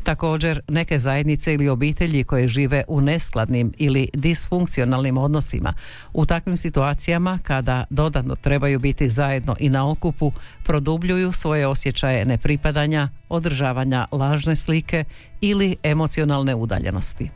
Također, 0.03 0.61
neke 0.69 0.99
zajednice 0.99 1.55
ili 1.55 1.69
obitelji 1.69 2.25
koje 2.25 2.49
žive 2.49 2.85
u 2.89 3.01
neskladnim 3.01 3.73
ili 3.79 4.09
disfunkcionalnim 4.15 5.19
odnosima, 5.19 5.75
u 6.13 6.27
takvim 6.27 6.57
situacijama 6.57 7.39
kada 7.43 7.85
dodatno 7.91 8.37
trebaju 8.37 8.79
biti 8.79 9.11
zajedno 9.11 9.57
i 9.61 9.69
na 9.69 9.91
okupu, 9.91 10.33
produbljuju 10.65 11.33
svoje 11.33 11.67
osjećaje 11.67 12.25
nepripadanja, 12.25 13.09
održavanja 13.29 14.07
lažne 14.13 14.57
slike 14.57 15.05
ili 15.41 15.77
emocionalne 15.83 16.55
udaljenosti. 16.55 17.31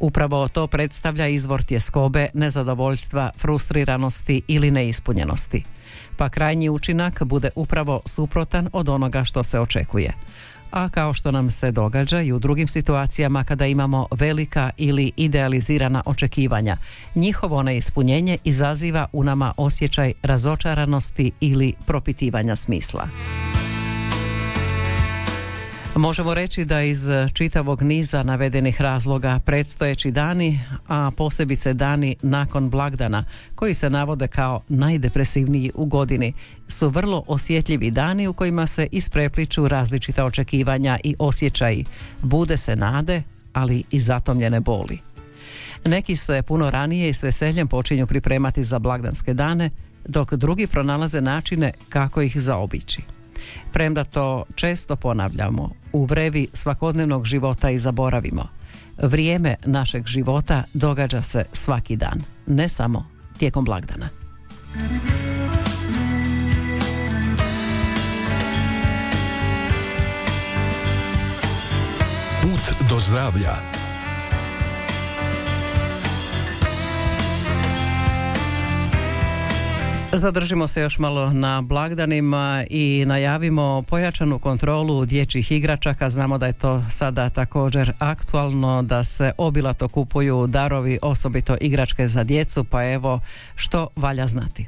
Upravo 0.00 0.48
to 0.48 0.66
predstavlja 0.66 1.26
izvor 1.26 1.62
tjeskobe, 1.62 2.28
nezadovoljstva, 2.34 3.30
frustriranosti 3.38 4.42
ili 4.48 4.70
neispunjenosti. 4.70 5.64
Pa 6.16 6.28
krajnji 6.28 6.68
učinak 6.68 7.22
bude 7.24 7.50
upravo 7.54 8.00
suprotan 8.04 8.68
od 8.72 8.88
onoga 8.88 9.24
što 9.24 9.44
se 9.44 9.60
očekuje 9.60 10.12
a 10.70 10.88
kao 10.88 11.14
što 11.14 11.32
nam 11.32 11.50
se 11.50 11.70
događa 11.70 12.20
i 12.20 12.32
u 12.32 12.38
drugim 12.38 12.68
situacijama 12.68 13.44
kada 13.44 13.66
imamo 13.66 14.06
velika 14.10 14.70
ili 14.76 15.12
idealizirana 15.16 16.02
očekivanja. 16.06 16.76
Njihovo 17.14 17.62
neispunjenje 17.62 18.38
izaziva 18.44 19.06
u 19.12 19.24
nama 19.24 19.52
osjećaj 19.56 20.12
razočaranosti 20.22 21.30
ili 21.40 21.72
propitivanja 21.86 22.56
smisla. 22.56 23.08
Možemo 25.98 26.34
reći 26.34 26.64
da 26.64 26.82
iz 26.82 27.08
čitavog 27.32 27.82
niza 27.82 28.22
navedenih 28.22 28.80
razloga 28.80 29.38
predstojeći 29.44 30.10
dani, 30.10 30.60
a 30.88 31.10
posebice 31.16 31.74
dani 31.74 32.16
nakon 32.22 32.70
blagdana, 32.70 33.24
koji 33.54 33.74
se 33.74 33.90
navode 33.90 34.28
kao 34.28 34.60
najdepresivniji 34.68 35.72
u 35.74 35.86
godini, 35.86 36.32
su 36.68 36.88
vrlo 36.88 37.24
osjetljivi 37.26 37.90
dani 37.90 38.28
u 38.28 38.32
kojima 38.32 38.66
se 38.66 38.88
isprepliču 38.92 39.68
različita 39.68 40.24
očekivanja 40.24 40.98
i 41.04 41.14
osjećaji. 41.18 41.84
Bude 42.22 42.56
se 42.56 42.76
nade, 42.76 43.22
ali 43.52 43.84
i 43.90 44.00
zatomljene 44.00 44.60
boli. 44.60 44.98
Neki 45.84 46.16
se 46.16 46.42
puno 46.42 46.70
ranije 46.70 47.08
i 47.08 47.14
s 47.14 47.22
veseljem 47.22 47.68
počinju 47.68 48.06
pripremati 48.06 48.62
za 48.62 48.78
blagdanske 48.78 49.34
dane, 49.34 49.70
dok 50.06 50.34
drugi 50.34 50.66
pronalaze 50.66 51.20
načine 51.20 51.72
kako 51.88 52.22
ih 52.22 52.40
zaobići. 52.40 53.17
Premda 53.72 54.04
to 54.04 54.44
često 54.54 54.96
ponavljamo, 54.96 55.70
u 55.92 56.04
vrevi 56.04 56.48
svakodnevnog 56.52 57.24
života 57.24 57.70
i 57.70 57.78
zaboravimo. 57.78 58.48
Vrijeme 59.02 59.54
našeg 59.64 60.06
života 60.06 60.62
događa 60.74 61.22
se 61.22 61.44
svaki 61.52 61.96
dan, 61.96 62.22
ne 62.46 62.68
samo 62.68 63.06
tijekom 63.38 63.64
blagdana. 63.64 64.08
Put 72.42 72.88
do 72.88 73.00
zdravlja 73.00 73.77
Zadržimo 80.18 80.68
se 80.68 80.80
još 80.80 80.98
malo 80.98 81.32
na 81.32 81.62
blagdanima 81.62 82.64
i 82.70 83.04
najavimo 83.06 83.82
pojačanu 83.82 84.38
kontrolu 84.38 85.04
dječjih 85.04 85.52
igračaka. 85.52 86.10
Znamo 86.10 86.38
da 86.38 86.46
je 86.46 86.52
to 86.52 86.84
sada 86.90 87.30
također 87.30 87.92
aktualno 87.98 88.82
da 88.82 89.04
se 89.04 89.32
obilato 89.38 89.88
kupuju 89.88 90.46
darovi, 90.46 90.98
osobito 91.02 91.56
igračke 91.60 92.08
za 92.08 92.24
djecu, 92.24 92.64
pa 92.64 92.84
evo 92.84 93.20
što 93.56 93.88
valja 93.96 94.26
znati. 94.26 94.66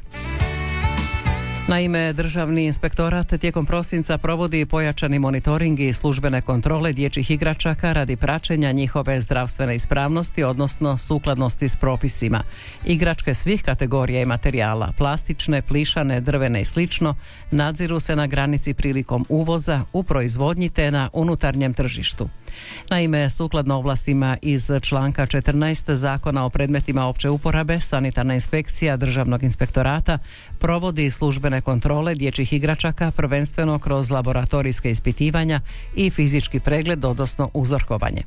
Naime, 1.68 2.12
Državni 2.12 2.64
inspektorat 2.64 3.40
tijekom 3.40 3.66
prosinca 3.66 4.18
provodi 4.18 4.66
pojačani 4.66 5.18
monitoring 5.18 5.80
i 5.80 5.92
službene 5.92 6.42
kontrole 6.42 6.92
dječjih 6.92 7.30
igračaka 7.30 7.92
radi 7.92 8.16
praćenja 8.16 8.72
njihove 8.72 9.20
zdravstvene 9.20 9.76
ispravnosti, 9.76 10.44
odnosno 10.44 10.98
sukladnosti 10.98 11.68
s 11.68 11.76
propisima. 11.76 12.42
Igračke 12.84 13.34
svih 13.34 13.62
kategorija 13.62 14.22
i 14.22 14.26
materijala, 14.26 14.92
plastične, 14.98 15.62
plišane, 15.62 16.20
drvene 16.20 16.60
i 16.60 16.64
slično, 16.64 17.14
nadziru 17.50 18.00
se 18.00 18.16
na 18.16 18.26
granici 18.26 18.74
prilikom 18.74 19.26
uvoza, 19.28 19.80
u 19.92 20.02
proizvodnji 20.02 20.70
te 20.70 20.90
na 20.90 21.10
unutarnjem 21.12 21.72
tržištu. 21.72 22.28
Naime, 22.90 23.30
sukladno 23.30 23.76
ovlastima 23.76 24.36
iz 24.42 24.70
članka 24.82 25.26
14 25.26 25.92
zakona 25.94 26.44
o 26.44 26.50
predmetima 26.50 27.06
opće 27.06 27.30
uporabe, 27.30 27.80
sanitarna 27.80 28.34
inspekcija 28.34 28.96
Državnog 28.96 29.42
inspektorata 29.42 30.18
provodi 30.58 31.10
službene 31.10 31.60
kontrole 31.60 32.14
dječjih 32.14 32.52
igračaka 32.52 33.10
prvenstveno 33.10 33.78
kroz 33.78 34.10
laboratorijske 34.10 34.90
ispitivanja 34.90 35.60
i 35.96 36.10
fizički 36.10 36.60
pregled, 36.60 37.04
odnosno 37.04 37.50
uzorkovanje. 37.54 38.22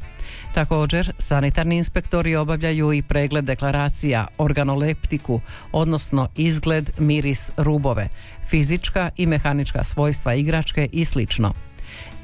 Također, 0.53 1.11
sanitarni 1.17 1.77
inspektori 1.77 2.35
obavljaju 2.35 2.93
i 2.93 3.01
pregled 3.01 3.45
deklaracija, 3.45 4.27
organoleptiku, 4.37 5.41
odnosno 5.71 6.27
izgled, 6.35 6.89
miris, 6.97 7.51
rubove, 7.57 8.09
fizička 8.49 9.09
i 9.17 9.25
mehanička 9.25 9.83
svojstva 9.83 10.33
igračke 10.33 10.89
i 10.91 11.05
slično. 11.05 11.53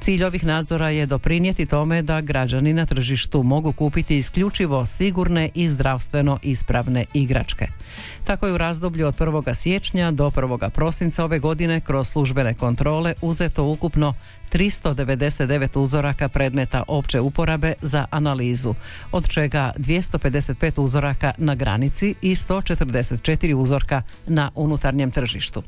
Cilj 0.00 0.24
ovih 0.24 0.46
nadzora 0.46 0.90
je 0.90 1.06
doprinijeti 1.06 1.66
tome 1.66 2.02
da 2.02 2.20
građani 2.20 2.72
na 2.72 2.86
tržištu 2.86 3.42
mogu 3.42 3.72
kupiti 3.72 4.18
isključivo 4.18 4.86
sigurne 4.86 5.50
i 5.54 5.68
zdravstveno 5.68 6.38
ispravne 6.42 7.04
igračke. 7.14 7.66
Tako 8.24 8.46
je 8.46 8.52
u 8.52 8.58
razdoblju 8.58 9.06
od 9.06 9.18
1. 9.18 9.54
siječnja 9.54 10.10
do 10.10 10.30
1. 10.30 10.70
prosinca 10.70 11.24
ove 11.24 11.38
godine 11.38 11.80
kroz 11.80 12.08
službene 12.08 12.54
kontrole 12.54 13.14
uzeto 13.22 13.64
ukupno 13.64 14.14
399 14.52 15.78
uzoraka 15.78 16.28
predmeta 16.28 16.82
opće 16.88 17.20
uporabe 17.20 17.74
za 17.82 18.06
analizu, 18.10 18.74
od 19.12 19.28
čega 19.28 19.72
255 19.76 20.80
uzoraka 20.80 21.32
na 21.38 21.54
granici 21.54 22.14
i 22.22 22.34
144 22.34 23.54
uzorka 23.54 24.02
na 24.26 24.50
unutarnjem 24.54 25.10
tržištu 25.10 25.62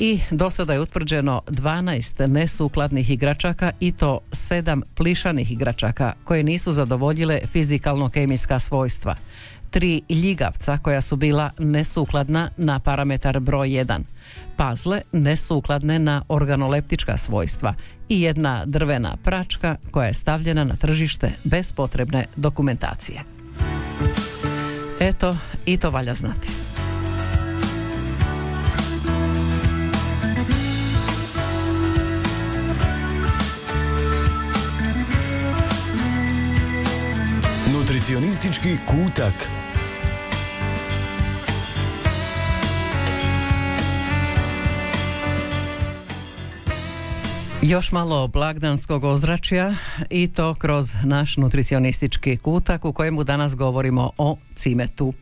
i 0.00 0.20
do 0.30 0.50
sada 0.50 0.72
je 0.72 0.80
utvrđeno 0.80 1.42
12 1.46 2.26
nesukladnih 2.26 3.10
igračaka 3.10 3.72
i 3.80 3.92
to 3.92 4.20
7 4.30 4.82
plišanih 4.94 5.52
igračaka 5.52 6.12
koje 6.24 6.42
nisu 6.42 6.72
zadovoljile 6.72 7.40
fizikalno-kemijska 7.52 8.58
svojstva. 8.58 9.16
Tri 9.70 10.02
ljigavca 10.08 10.78
koja 10.78 11.00
su 11.00 11.16
bila 11.16 11.50
nesukladna 11.58 12.50
na 12.56 12.78
parametar 12.78 13.40
broj 13.40 13.68
1, 13.68 14.00
pazle 14.56 15.02
nesukladne 15.12 15.98
na 15.98 16.22
organoleptička 16.28 17.16
svojstva 17.16 17.74
i 18.08 18.20
jedna 18.20 18.64
drvena 18.66 19.16
pračka 19.24 19.76
koja 19.90 20.06
je 20.06 20.14
stavljena 20.14 20.64
na 20.64 20.76
tržište 20.76 21.30
bez 21.44 21.72
potrebne 21.72 22.24
dokumentacije. 22.36 23.22
Eto, 25.00 25.36
i 25.66 25.76
to 25.76 25.90
valja 25.90 26.14
znati. 26.14 26.48
Nutricionistički 37.90 38.76
kutak. 38.86 39.48
Još 47.62 47.92
malo 47.92 48.28
blagdanskog 48.28 49.04
ozračja 49.04 49.74
i 50.10 50.28
to 50.28 50.54
kroz 50.54 50.94
naš 51.04 51.36
nutricionistički 51.36 52.36
kutak 52.36 52.84
u 52.84 52.92
kojemu 52.92 53.24
danas 53.24 53.56
govorimo 53.56 54.10
o 54.18 54.36
cimetu. 54.54 55.12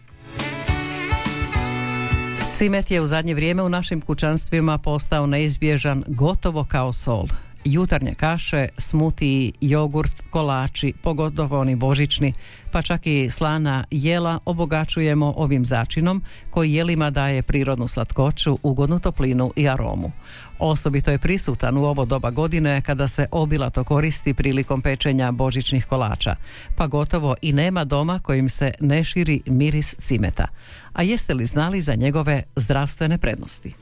Cimet 2.51 2.91
je 2.91 3.01
u 3.01 3.07
zadnje 3.07 3.35
vrijeme 3.35 3.63
u 3.63 3.69
našim 3.69 4.01
kućanstvima 4.01 4.79
postao 4.79 5.27
neizbježan 5.27 6.05
gotovo 6.07 6.65
kao 6.65 6.93
sol. 6.93 7.27
Jutarnje 7.65 8.15
kaše, 8.15 8.69
smutiji, 8.79 9.53
jogurt, 9.61 10.23
kolači, 10.31 10.93
pogotovo 11.03 11.61
oni 11.61 11.77
božićni, 11.77 12.33
pa 12.73 12.83
čak 12.83 13.07
i 13.07 13.31
slana 13.31 13.85
jela 13.91 14.39
obogaćujemo 14.45 15.35
ovim 15.37 15.67
začinom 15.67 16.23
koji 16.51 16.73
jelima 16.73 17.11
daje 17.11 17.43
prirodnu 17.43 17.89
slatkoću, 17.89 18.59
ugodnu 18.63 18.99
toplinu 18.99 19.53
i 19.57 19.69
aromu. 19.69 20.13
Osobito 20.59 21.11
je 21.11 21.19
prisutan 21.19 21.77
u 21.77 21.85
ovo 21.85 22.05
doba 22.05 22.31
godine 22.31 22.83
kada 22.83 23.09
se 23.09 23.27
obilato 23.31 23.85
koristi 23.85 24.35
prilikom 24.35 24.81
pečenja 24.81 25.33
božićnih 25.33 25.87
kolača, 25.87 26.37
pa 26.77 26.87
gotovo 26.87 27.35
i 27.43 27.53
nema 27.53 27.85
doma 27.85 28.19
kojim 28.19 28.49
se 28.49 28.73
ne 28.81 29.05
širi 29.05 29.41
miris 29.47 29.95
cimeta. 29.99 30.47
A 30.93 31.03
jeste 31.03 31.35
li 31.35 31.47
znali 31.47 31.81
za 31.81 31.95
njegove 31.95 32.43
zdravstvene 32.57 33.19
prednosti? 33.19 33.75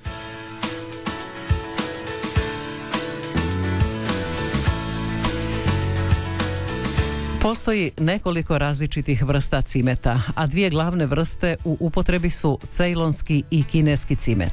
Postoji 7.46 7.90
nekoliko 7.98 8.58
različitih 8.58 9.22
vrsta 9.22 9.62
cimeta, 9.62 10.20
a 10.34 10.46
dvije 10.46 10.70
glavne 10.70 11.06
vrste 11.06 11.56
u 11.64 11.76
upotrebi 11.80 12.30
su 12.30 12.58
cejlonski 12.68 13.42
i 13.50 13.64
kineski 13.64 14.16
cimet. 14.16 14.52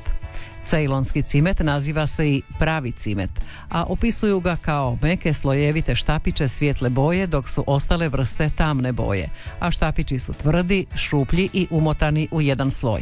Cejlonski 0.65 1.21
cimet 1.21 1.59
naziva 1.59 2.07
se 2.07 2.29
i 2.29 2.41
pravi 2.59 2.91
cimet, 2.91 3.29
a 3.69 3.83
opisuju 3.83 4.39
ga 4.39 4.55
kao 4.55 4.97
meke 5.01 5.33
slojevite 5.33 5.95
štapiće 5.95 6.47
svijetle 6.47 6.89
boje 6.89 7.27
dok 7.27 7.49
su 7.49 7.63
ostale 7.67 8.09
vrste 8.09 8.49
tamne 8.57 8.91
boje, 8.91 9.29
a 9.59 9.71
štapići 9.71 10.19
su 10.19 10.33
tvrdi, 10.33 10.85
šuplji 10.95 11.49
i 11.53 11.67
umotani 11.69 12.27
u 12.31 12.41
jedan 12.41 12.71
sloj. 12.71 13.01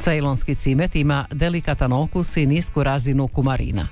Cejlonski 0.00 0.54
cimet 0.54 0.96
ima 0.96 1.26
delikatan 1.30 1.92
okus 1.92 2.36
i 2.36 2.46
nisku 2.46 2.82
razinu 2.82 3.28
kumarina. 3.28 3.88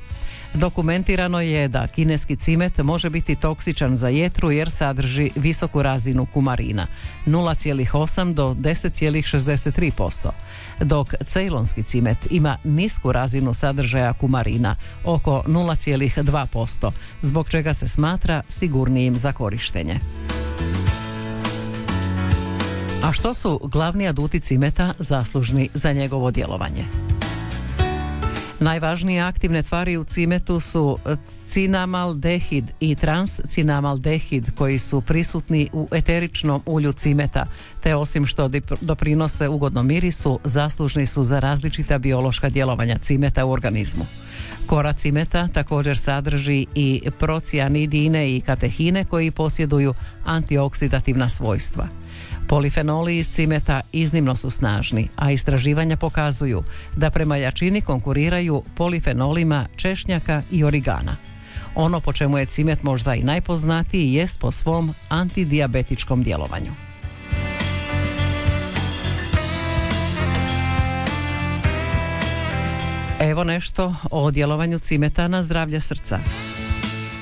Dokumentirano 0.55 1.41
je 1.41 1.69
da 1.69 1.87
kineski 1.87 2.37
cimet 2.37 2.79
može 2.79 3.11
biti 3.11 3.35
toksičan 3.35 3.97
za 3.97 4.09
jetru 4.09 4.51
jer 4.51 4.71
sadrži 4.71 5.31
visoku 5.37 5.83
razinu 5.83 6.27
kumarina 6.27 6.87
0,8 7.27 8.35
do 8.35 8.55
10,63%, 8.55 10.31
dok 10.81 11.15
cejlonski 11.27 11.83
cimet 11.83 12.19
ima 12.31 12.57
nisku 12.65 13.13
razinu 13.13 13.55
sadržaja 13.55 14.13
kumarina 14.13 14.77
oko 15.05 15.43
0,2%, 15.47 16.91
zbog 17.23 17.49
čega 17.49 17.75
se 17.75 17.89
smatra 17.89 18.43
sigurnijim 18.49 19.19
za 19.19 19.33
korištenje. 19.33 20.01
A 23.05 23.13
što 23.13 23.35
su 23.35 23.61
glavni 23.65 24.09
aduti 24.09 24.41
cimeta 24.41 24.95
zaslužni 24.99 25.69
za 25.75 25.93
njegovo 25.93 26.31
djelovanje? 26.31 26.85
Najvažnije 28.61 29.23
aktivne 29.23 29.63
tvari 29.63 29.97
u 29.97 30.05
cimetu 30.05 30.61
su 30.61 30.99
cinamaldehid 31.49 32.65
i 32.81 32.95
transcinamaldehid 32.95 34.51
koji 34.55 34.79
su 34.79 35.01
prisutni 35.01 35.69
u 35.73 35.89
eteričnom 35.93 36.63
ulju 36.67 36.93
cimeta, 36.93 37.47
te 37.83 37.95
osim 37.95 38.27
što 38.27 38.51
doprinose 38.81 39.49
ugodnom 39.49 39.87
mirisu, 39.87 40.41
zaslužni 40.45 41.07
su 41.07 41.25
za 41.25 41.39
različita 41.39 41.99
biološka 41.99 42.49
djelovanja 42.49 42.99
cimeta 42.99 43.45
u 43.45 43.51
organizmu. 43.51 44.07
Kora 44.67 44.93
cimeta 44.93 45.49
također 45.49 45.99
sadrži 45.99 46.67
i 46.75 47.03
procijanidine 47.19 48.37
i 48.37 48.41
katehine 48.41 49.05
koji 49.05 49.31
posjeduju 49.31 49.95
antioksidativna 50.25 51.29
svojstva. 51.29 51.89
Polifenoli 52.51 53.19
iz 53.19 53.29
cimeta 53.29 53.81
iznimno 53.93 54.37
su 54.37 54.51
snažni, 54.51 55.09
a 55.17 55.31
istraživanja 55.31 55.97
pokazuju 55.97 56.63
da 56.97 57.11
prema 57.11 57.37
jačini 57.37 57.81
konkuriraju 57.81 58.63
polifenolima 58.77 59.67
češnjaka 59.77 60.43
i 60.51 60.65
origana. 60.65 61.17
Ono 61.75 62.01
po 62.01 62.13
čemu 62.13 62.39
je 62.39 62.47
cimet 62.47 62.83
možda 62.83 63.15
i 63.15 63.23
najpoznatiji 63.23 64.13
jest 64.13 64.39
po 64.39 64.53
svom 64.53 64.95
antidijabetičkom 65.09 66.23
djelovanju. 66.23 66.73
Evo 73.21 73.45
nešto 73.45 73.95
o 74.11 74.31
djelovanju 74.31 74.79
cimeta 74.79 75.29
na 75.29 75.43
zdravlje 75.43 75.81
srca. 75.81 76.19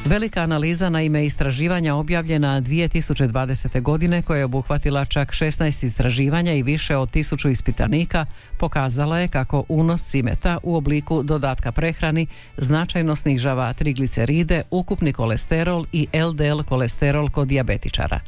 Velika 0.09 0.41
analiza 0.41 0.89
na 0.91 1.03
ime 1.03 1.27
istraživanja 1.27 1.95
objavljena 1.95 2.61
2020. 2.61 3.81
godine 3.83 4.23
koja 4.23 4.39
je 4.39 4.45
obuhvatila 4.45 5.05
čak 5.05 5.31
16 5.31 5.85
istraživanja 5.85 6.53
i 6.53 6.63
više 6.63 6.97
od 6.97 7.11
tisuću 7.11 7.49
ispitanika 7.49 8.27
pokazala 8.59 9.19
je 9.19 9.29
kako 9.29 9.65
unos 9.69 10.05
cimeta 10.05 10.59
u 10.63 10.77
obliku 10.77 11.23
dodatka 11.23 11.73
prehrani 11.73 12.27
značajno 12.57 13.17
snižava 13.17 13.73
trigliceride, 13.73 14.63
ukupni 14.71 15.13
kolesterol 15.13 15.87
i 15.93 16.07
LDL 16.13 16.63
kolesterol 16.63 17.29
kod 17.29 17.49
dijabetičara. 17.49 18.21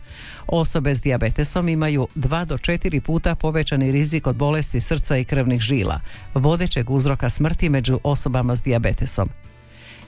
Osobe 0.47 0.95
s 0.95 1.01
dijabetesom 1.01 1.69
imaju 1.69 2.09
2 2.15 2.45
do 2.45 2.57
4 2.57 3.01
puta 3.01 3.35
povećani 3.35 3.93
rizik 3.93 4.27
od 4.27 4.37
bolesti 4.37 4.81
srca 4.81 5.17
i 5.17 5.25
krvnih 5.25 5.61
žila, 5.61 6.01
vodećeg 6.35 6.91
uzroka 6.91 7.31
smrti 7.31 7.69
među 7.69 8.01
osobama 8.05 8.57
s 8.57 8.63
dijabetesom. 8.63 9.29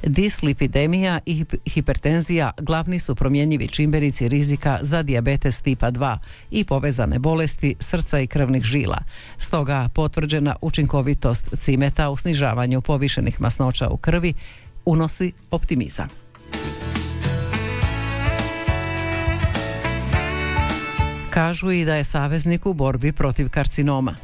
Dislipidemija 0.07 1.19
i 1.27 1.45
hipertenzija 1.67 2.51
glavni 2.59 2.99
su 2.99 3.15
promjenjivi 3.15 3.69
čimbenici 3.69 4.29
rizika 4.29 4.79
za 4.83 5.03
dijabetes 5.03 5.61
tipa 5.61 5.91
2 5.91 6.19
i 6.51 6.65
povezane 6.65 7.19
bolesti 7.19 7.75
srca 7.81 8.21
i 8.21 8.27
krvnih 8.27 8.63
žila. 8.63 8.99
Stoga 9.39 9.89
potvrđena 9.95 10.57
učinkovitost 10.61 11.49
cimeta 11.59 12.11
u 12.11 12.17
snižavanju 12.17 12.81
povišenih 12.81 13.41
masnoća 13.41 13.89
u 13.89 13.97
krvi 13.97 14.35
unosi 14.85 15.33
optimizam. 15.51 16.09
Kažu 21.31 21.71
i 21.71 21.85
da 21.85 21.95
je 21.95 22.05
saveznik 22.05 22.67
u 22.67 22.75
borbi 22.75 23.13
protiv 23.13 23.49
karcinoma. 23.49 24.17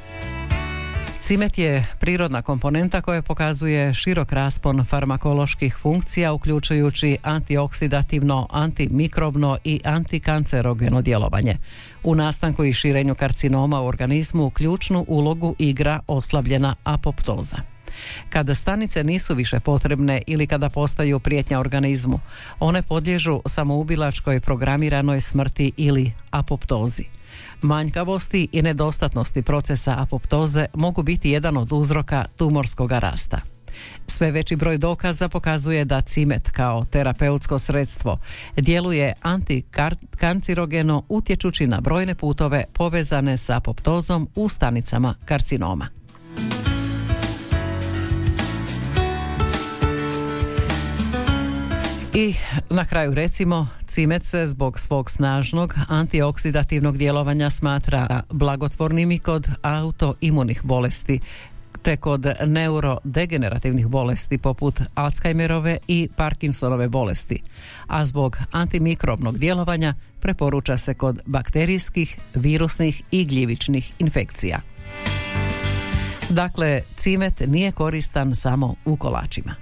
Cimet 1.20 1.58
je 1.58 1.86
prirodna 2.00 2.42
komponenta 2.42 3.00
koja 3.00 3.22
pokazuje 3.22 3.94
širok 3.94 4.32
raspon 4.32 4.84
farmakoloških 4.84 5.76
funkcija 5.76 6.32
uključujući 6.32 7.16
antioksidativno, 7.22 8.46
antimikrobno 8.50 9.58
i 9.64 9.80
antikancerogeno 9.84 11.02
djelovanje. 11.02 11.56
U 12.04 12.14
nastanku 12.14 12.64
i 12.64 12.72
širenju 12.72 13.14
karcinoma 13.14 13.80
u 13.80 13.86
organizmu 13.86 14.50
ključnu 14.50 15.04
ulogu 15.08 15.54
igra 15.58 16.00
oslabljena 16.06 16.74
apoptoza. 16.84 17.56
Kada 18.28 18.54
stanice 18.54 19.04
nisu 19.04 19.34
više 19.34 19.60
potrebne 19.60 20.22
ili 20.26 20.46
kada 20.46 20.68
postaju 20.68 21.20
prijetnja 21.20 21.60
organizmu, 21.60 22.20
one 22.60 22.82
podliježu 22.82 23.42
samoubilačkoj 23.46 24.40
programiranoj 24.40 25.20
smrti 25.20 25.72
ili 25.76 26.12
apoptozi. 26.30 27.04
Manjkavosti 27.62 28.48
i 28.52 28.62
nedostatnosti 28.62 29.42
procesa 29.42 29.94
apoptoze 29.98 30.66
mogu 30.74 31.02
biti 31.02 31.30
jedan 31.30 31.56
od 31.56 31.72
uzroka 31.72 32.24
tumorskog 32.36 32.92
rasta. 32.92 33.40
Sve 34.06 34.30
veći 34.30 34.56
broj 34.56 34.78
dokaza 34.78 35.28
pokazuje 35.28 35.84
da 35.84 36.00
cimet 36.00 36.50
kao 36.50 36.84
terapeutsko 36.84 37.58
sredstvo 37.58 38.18
djeluje 38.56 39.12
antikancerogeno 39.22 41.02
utječući 41.08 41.66
na 41.66 41.80
brojne 41.80 42.14
putove 42.14 42.64
povezane 42.72 43.36
sa 43.36 43.56
apoptozom 43.56 44.28
u 44.34 44.48
stanicama 44.48 45.14
karcinoma. 45.24 45.97
I 52.18 52.34
na 52.70 52.84
kraju 52.84 53.14
recimo, 53.14 53.66
cimet 53.86 54.24
se 54.24 54.46
zbog 54.46 54.80
svog 54.80 55.10
snažnog 55.10 55.74
antioksidativnog 55.88 56.96
djelovanja 56.96 57.50
smatra 57.50 58.22
blagotvornim 58.30 59.12
i 59.12 59.18
kod 59.18 59.48
autoimunih 59.62 60.60
bolesti, 60.64 61.20
te 61.82 61.96
kod 61.96 62.26
neurodegenerativnih 62.46 63.86
bolesti 63.86 64.38
poput 64.38 64.80
Alzheimerove 64.94 65.78
i 65.88 66.08
Parkinsonove 66.16 66.88
bolesti, 66.88 67.42
a 67.86 68.04
zbog 68.04 68.36
antimikrobnog 68.52 69.38
djelovanja 69.38 69.94
preporuča 70.20 70.76
se 70.76 70.94
kod 70.94 71.20
bakterijskih, 71.26 72.18
virusnih 72.34 73.02
i 73.10 73.24
gljivičnih 73.24 73.92
infekcija. 73.98 74.60
Dakle, 76.28 76.82
cimet 76.96 77.42
nije 77.46 77.72
koristan 77.72 78.34
samo 78.34 78.74
u 78.84 78.96
kolačima. 78.96 79.54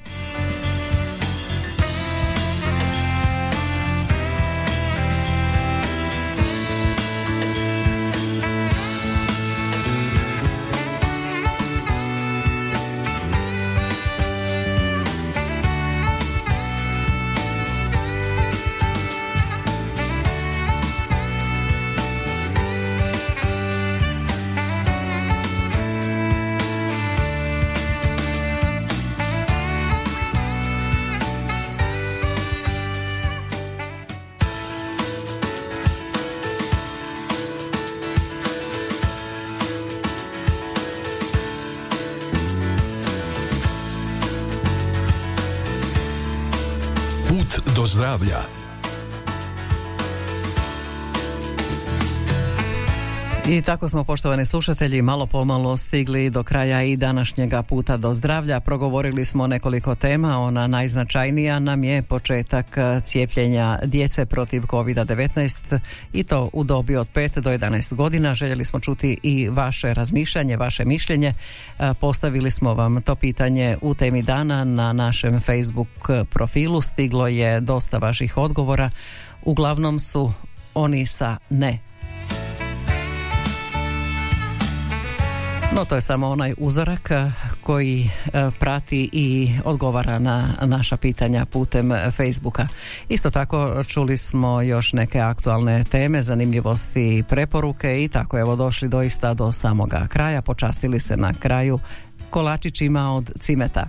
Do 47.77 47.87
zdravlja. 47.87 48.66
I 53.49 53.63
tako 53.63 53.89
smo, 53.89 54.05
poštovani 54.05 54.45
slušatelji, 54.45 55.03
malo 55.03 55.27
pomalo 55.27 55.77
stigli 55.77 56.31
do 56.31 56.43
kraja 56.43 56.83
i 56.83 56.97
današnjega 56.97 57.63
puta 57.63 57.97
do 57.97 58.15
zdravlja. 58.15 58.61
Progovorili 58.61 59.25
smo 59.25 59.47
nekoliko 59.47 59.95
tema, 59.95 60.39
ona 60.39 60.67
najznačajnija 60.67 61.59
nam 61.59 61.85
je 61.85 62.03
početak 62.03 62.67
eh, 62.77 63.01
cijepljenja 63.01 63.79
djece 63.85 64.27
protiv 64.27 64.63
COVID-19 64.63 65.79
i 66.13 66.25
to 66.25 66.51
u 66.53 66.65
dobi 66.65 66.97
od 66.97 67.09
5 67.15 67.41
do 67.41 67.51
11 67.51 67.95
godina. 67.95 68.35
Željeli 68.35 68.65
smo 68.65 68.81
čuti 68.81 69.19
i 69.23 69.49
vaše 69.49 69.95
razmišljanje, 69.95 70.57
vaše 70.57 70.85
mišljenje. 70.85 71.35
Eh, 71.79 71.95
Postavili 72.01 72.51
smo 72.51 72.75
vam 72.75 73.03
to 73.03 73.15
pitanje 73.15 73.77
u 73.83 73.95
temi 73.95 74.23
dana 74.23 74.65
na 74.65 74.93
našem 74.93 75.41
Facebook 75.41 76.09
profilu. 76.31 76.83
Stiglo 76.83 77.29
je 77.29 77.61
dosta 77.61 77.99
vaših 77.99 78.37
odgovora. 78.37 78.91
Uglavnom 79.45 80.01
su 80.01 80.33
oni 80.75 81.07
sa 81.07 81.37
ne. 81.51 81.86
No 85.77 85.85
to 85.85 85.95
je 85.95 86.01
samo 86.01 86.29
onaj 86.29 86.55
uzorak 86.59 87.11
eh, 87.11 87.31
koji 87.61 88.11
eh, 88.27 88.51
prati 88.59 89.11
i 89.12 89.51
odgovara 89.65 90.19
na 90.19 90.49
naša 90.62 90.97
pitanja 90.97 91.45
putem 91.45 91.91
Facebooka. 92.12 92.69
Isto 93.09 93.31
tako 93.31 93.85
čuli 93.85 94.19
smo 94.19 94.62
još 94.62 94.93
neke 94.93 95.21
aktualne 95.21 95.85
teme, 95.85 96.23
zanimljivosti 96.23 97.19
i 97.19 97.23
preporuke 97.23 98.05
i 98.05 98.09
tako 98.09 98.39
evo 98.39 98.57
došli 98.57 98.89
doista 98.89 99.35
do 99.35 99.53
samoga 99.53 100.07
kraja. 100.09 100.43
Počastili 100.43 101.01
se 101.01 101.17
na 101.17 101.33
kraju 101.35 101.79
kolačićima 102.31 103.15
od 103.15 103.33
cimeta. 103.39 103.89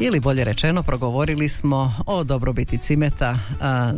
Ili 0.00 0.20
bolje 0.20 0.44
rečeno, 0.44 0.82
progovorili 0.82 1.48
smo 1.48 1.94
o 2.06 2.24
dobrobiti 2.24 2.78
cimeta, 2.78 3.38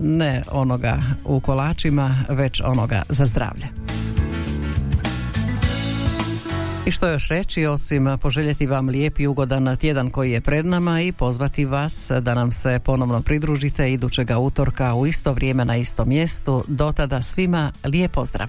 ne 0.02 0.42
onoga 0.50 0.98
u 1.24 1.40
kolačima, 1.40 2.16
već 2.28 2.61
onoga 2.64 3.02
za 3.09 3.26
zdravlje. 3.26 3.89
I 6.90 6.92
što 6.92 7.09
još 7.09 7.29
reći 7.29 7.66
osim 7.66 8.18
poželjeti 8.20 8.66
vam 8.66 8.88
lijep 8.88 9.20
i 9.20 9.26
ugodan 9.26 9.76
tjedan 9.76 10.11
koji 10.11 10.31
je 10.31 10.40
pred 10.40 10.66
nama 10.66 11.00
i 11.00 11.12
pozvati 11.12 11.64
vas 11.64 12.11
da 12.20 12.35
nam 12.35 12.53
se 12.53 12.81
ponovno 12.85 13.22
pridružite 13.22 13.92
idućega 13.92 14.38
utorka 14.38 14.94
u 14.94 15.07
isto 15.07 15.33
vrijeme 15.33 15.64
na 15.64 15.76
istom 15.76 16.09
mjestu. 16.09 16.64
Do 16.68 16.92
tada 16.92 17.22
svima 17.22 17.72
lijep 17.85 18.12
pozdrav. 18.12 18.48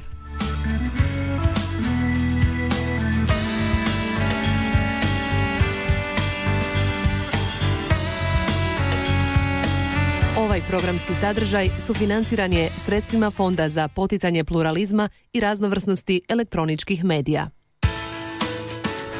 Ovaj 10.37 10.61
programski 10.69 11.13
sadržaj 11.21 11.69
sufinanciran 11.85 12.53
je 12.53 12.69
sredstvima 12.85 13.31
Fonda 13.31 13.69
za 13.69 13.87
poticanje 13.87 14.43
pluralizma 14.43 15.09
i 15.33 15.39
raznovrsnosti 15.39 16.21
elektroničkih 16.29 17.03
medija. 17.03 17.60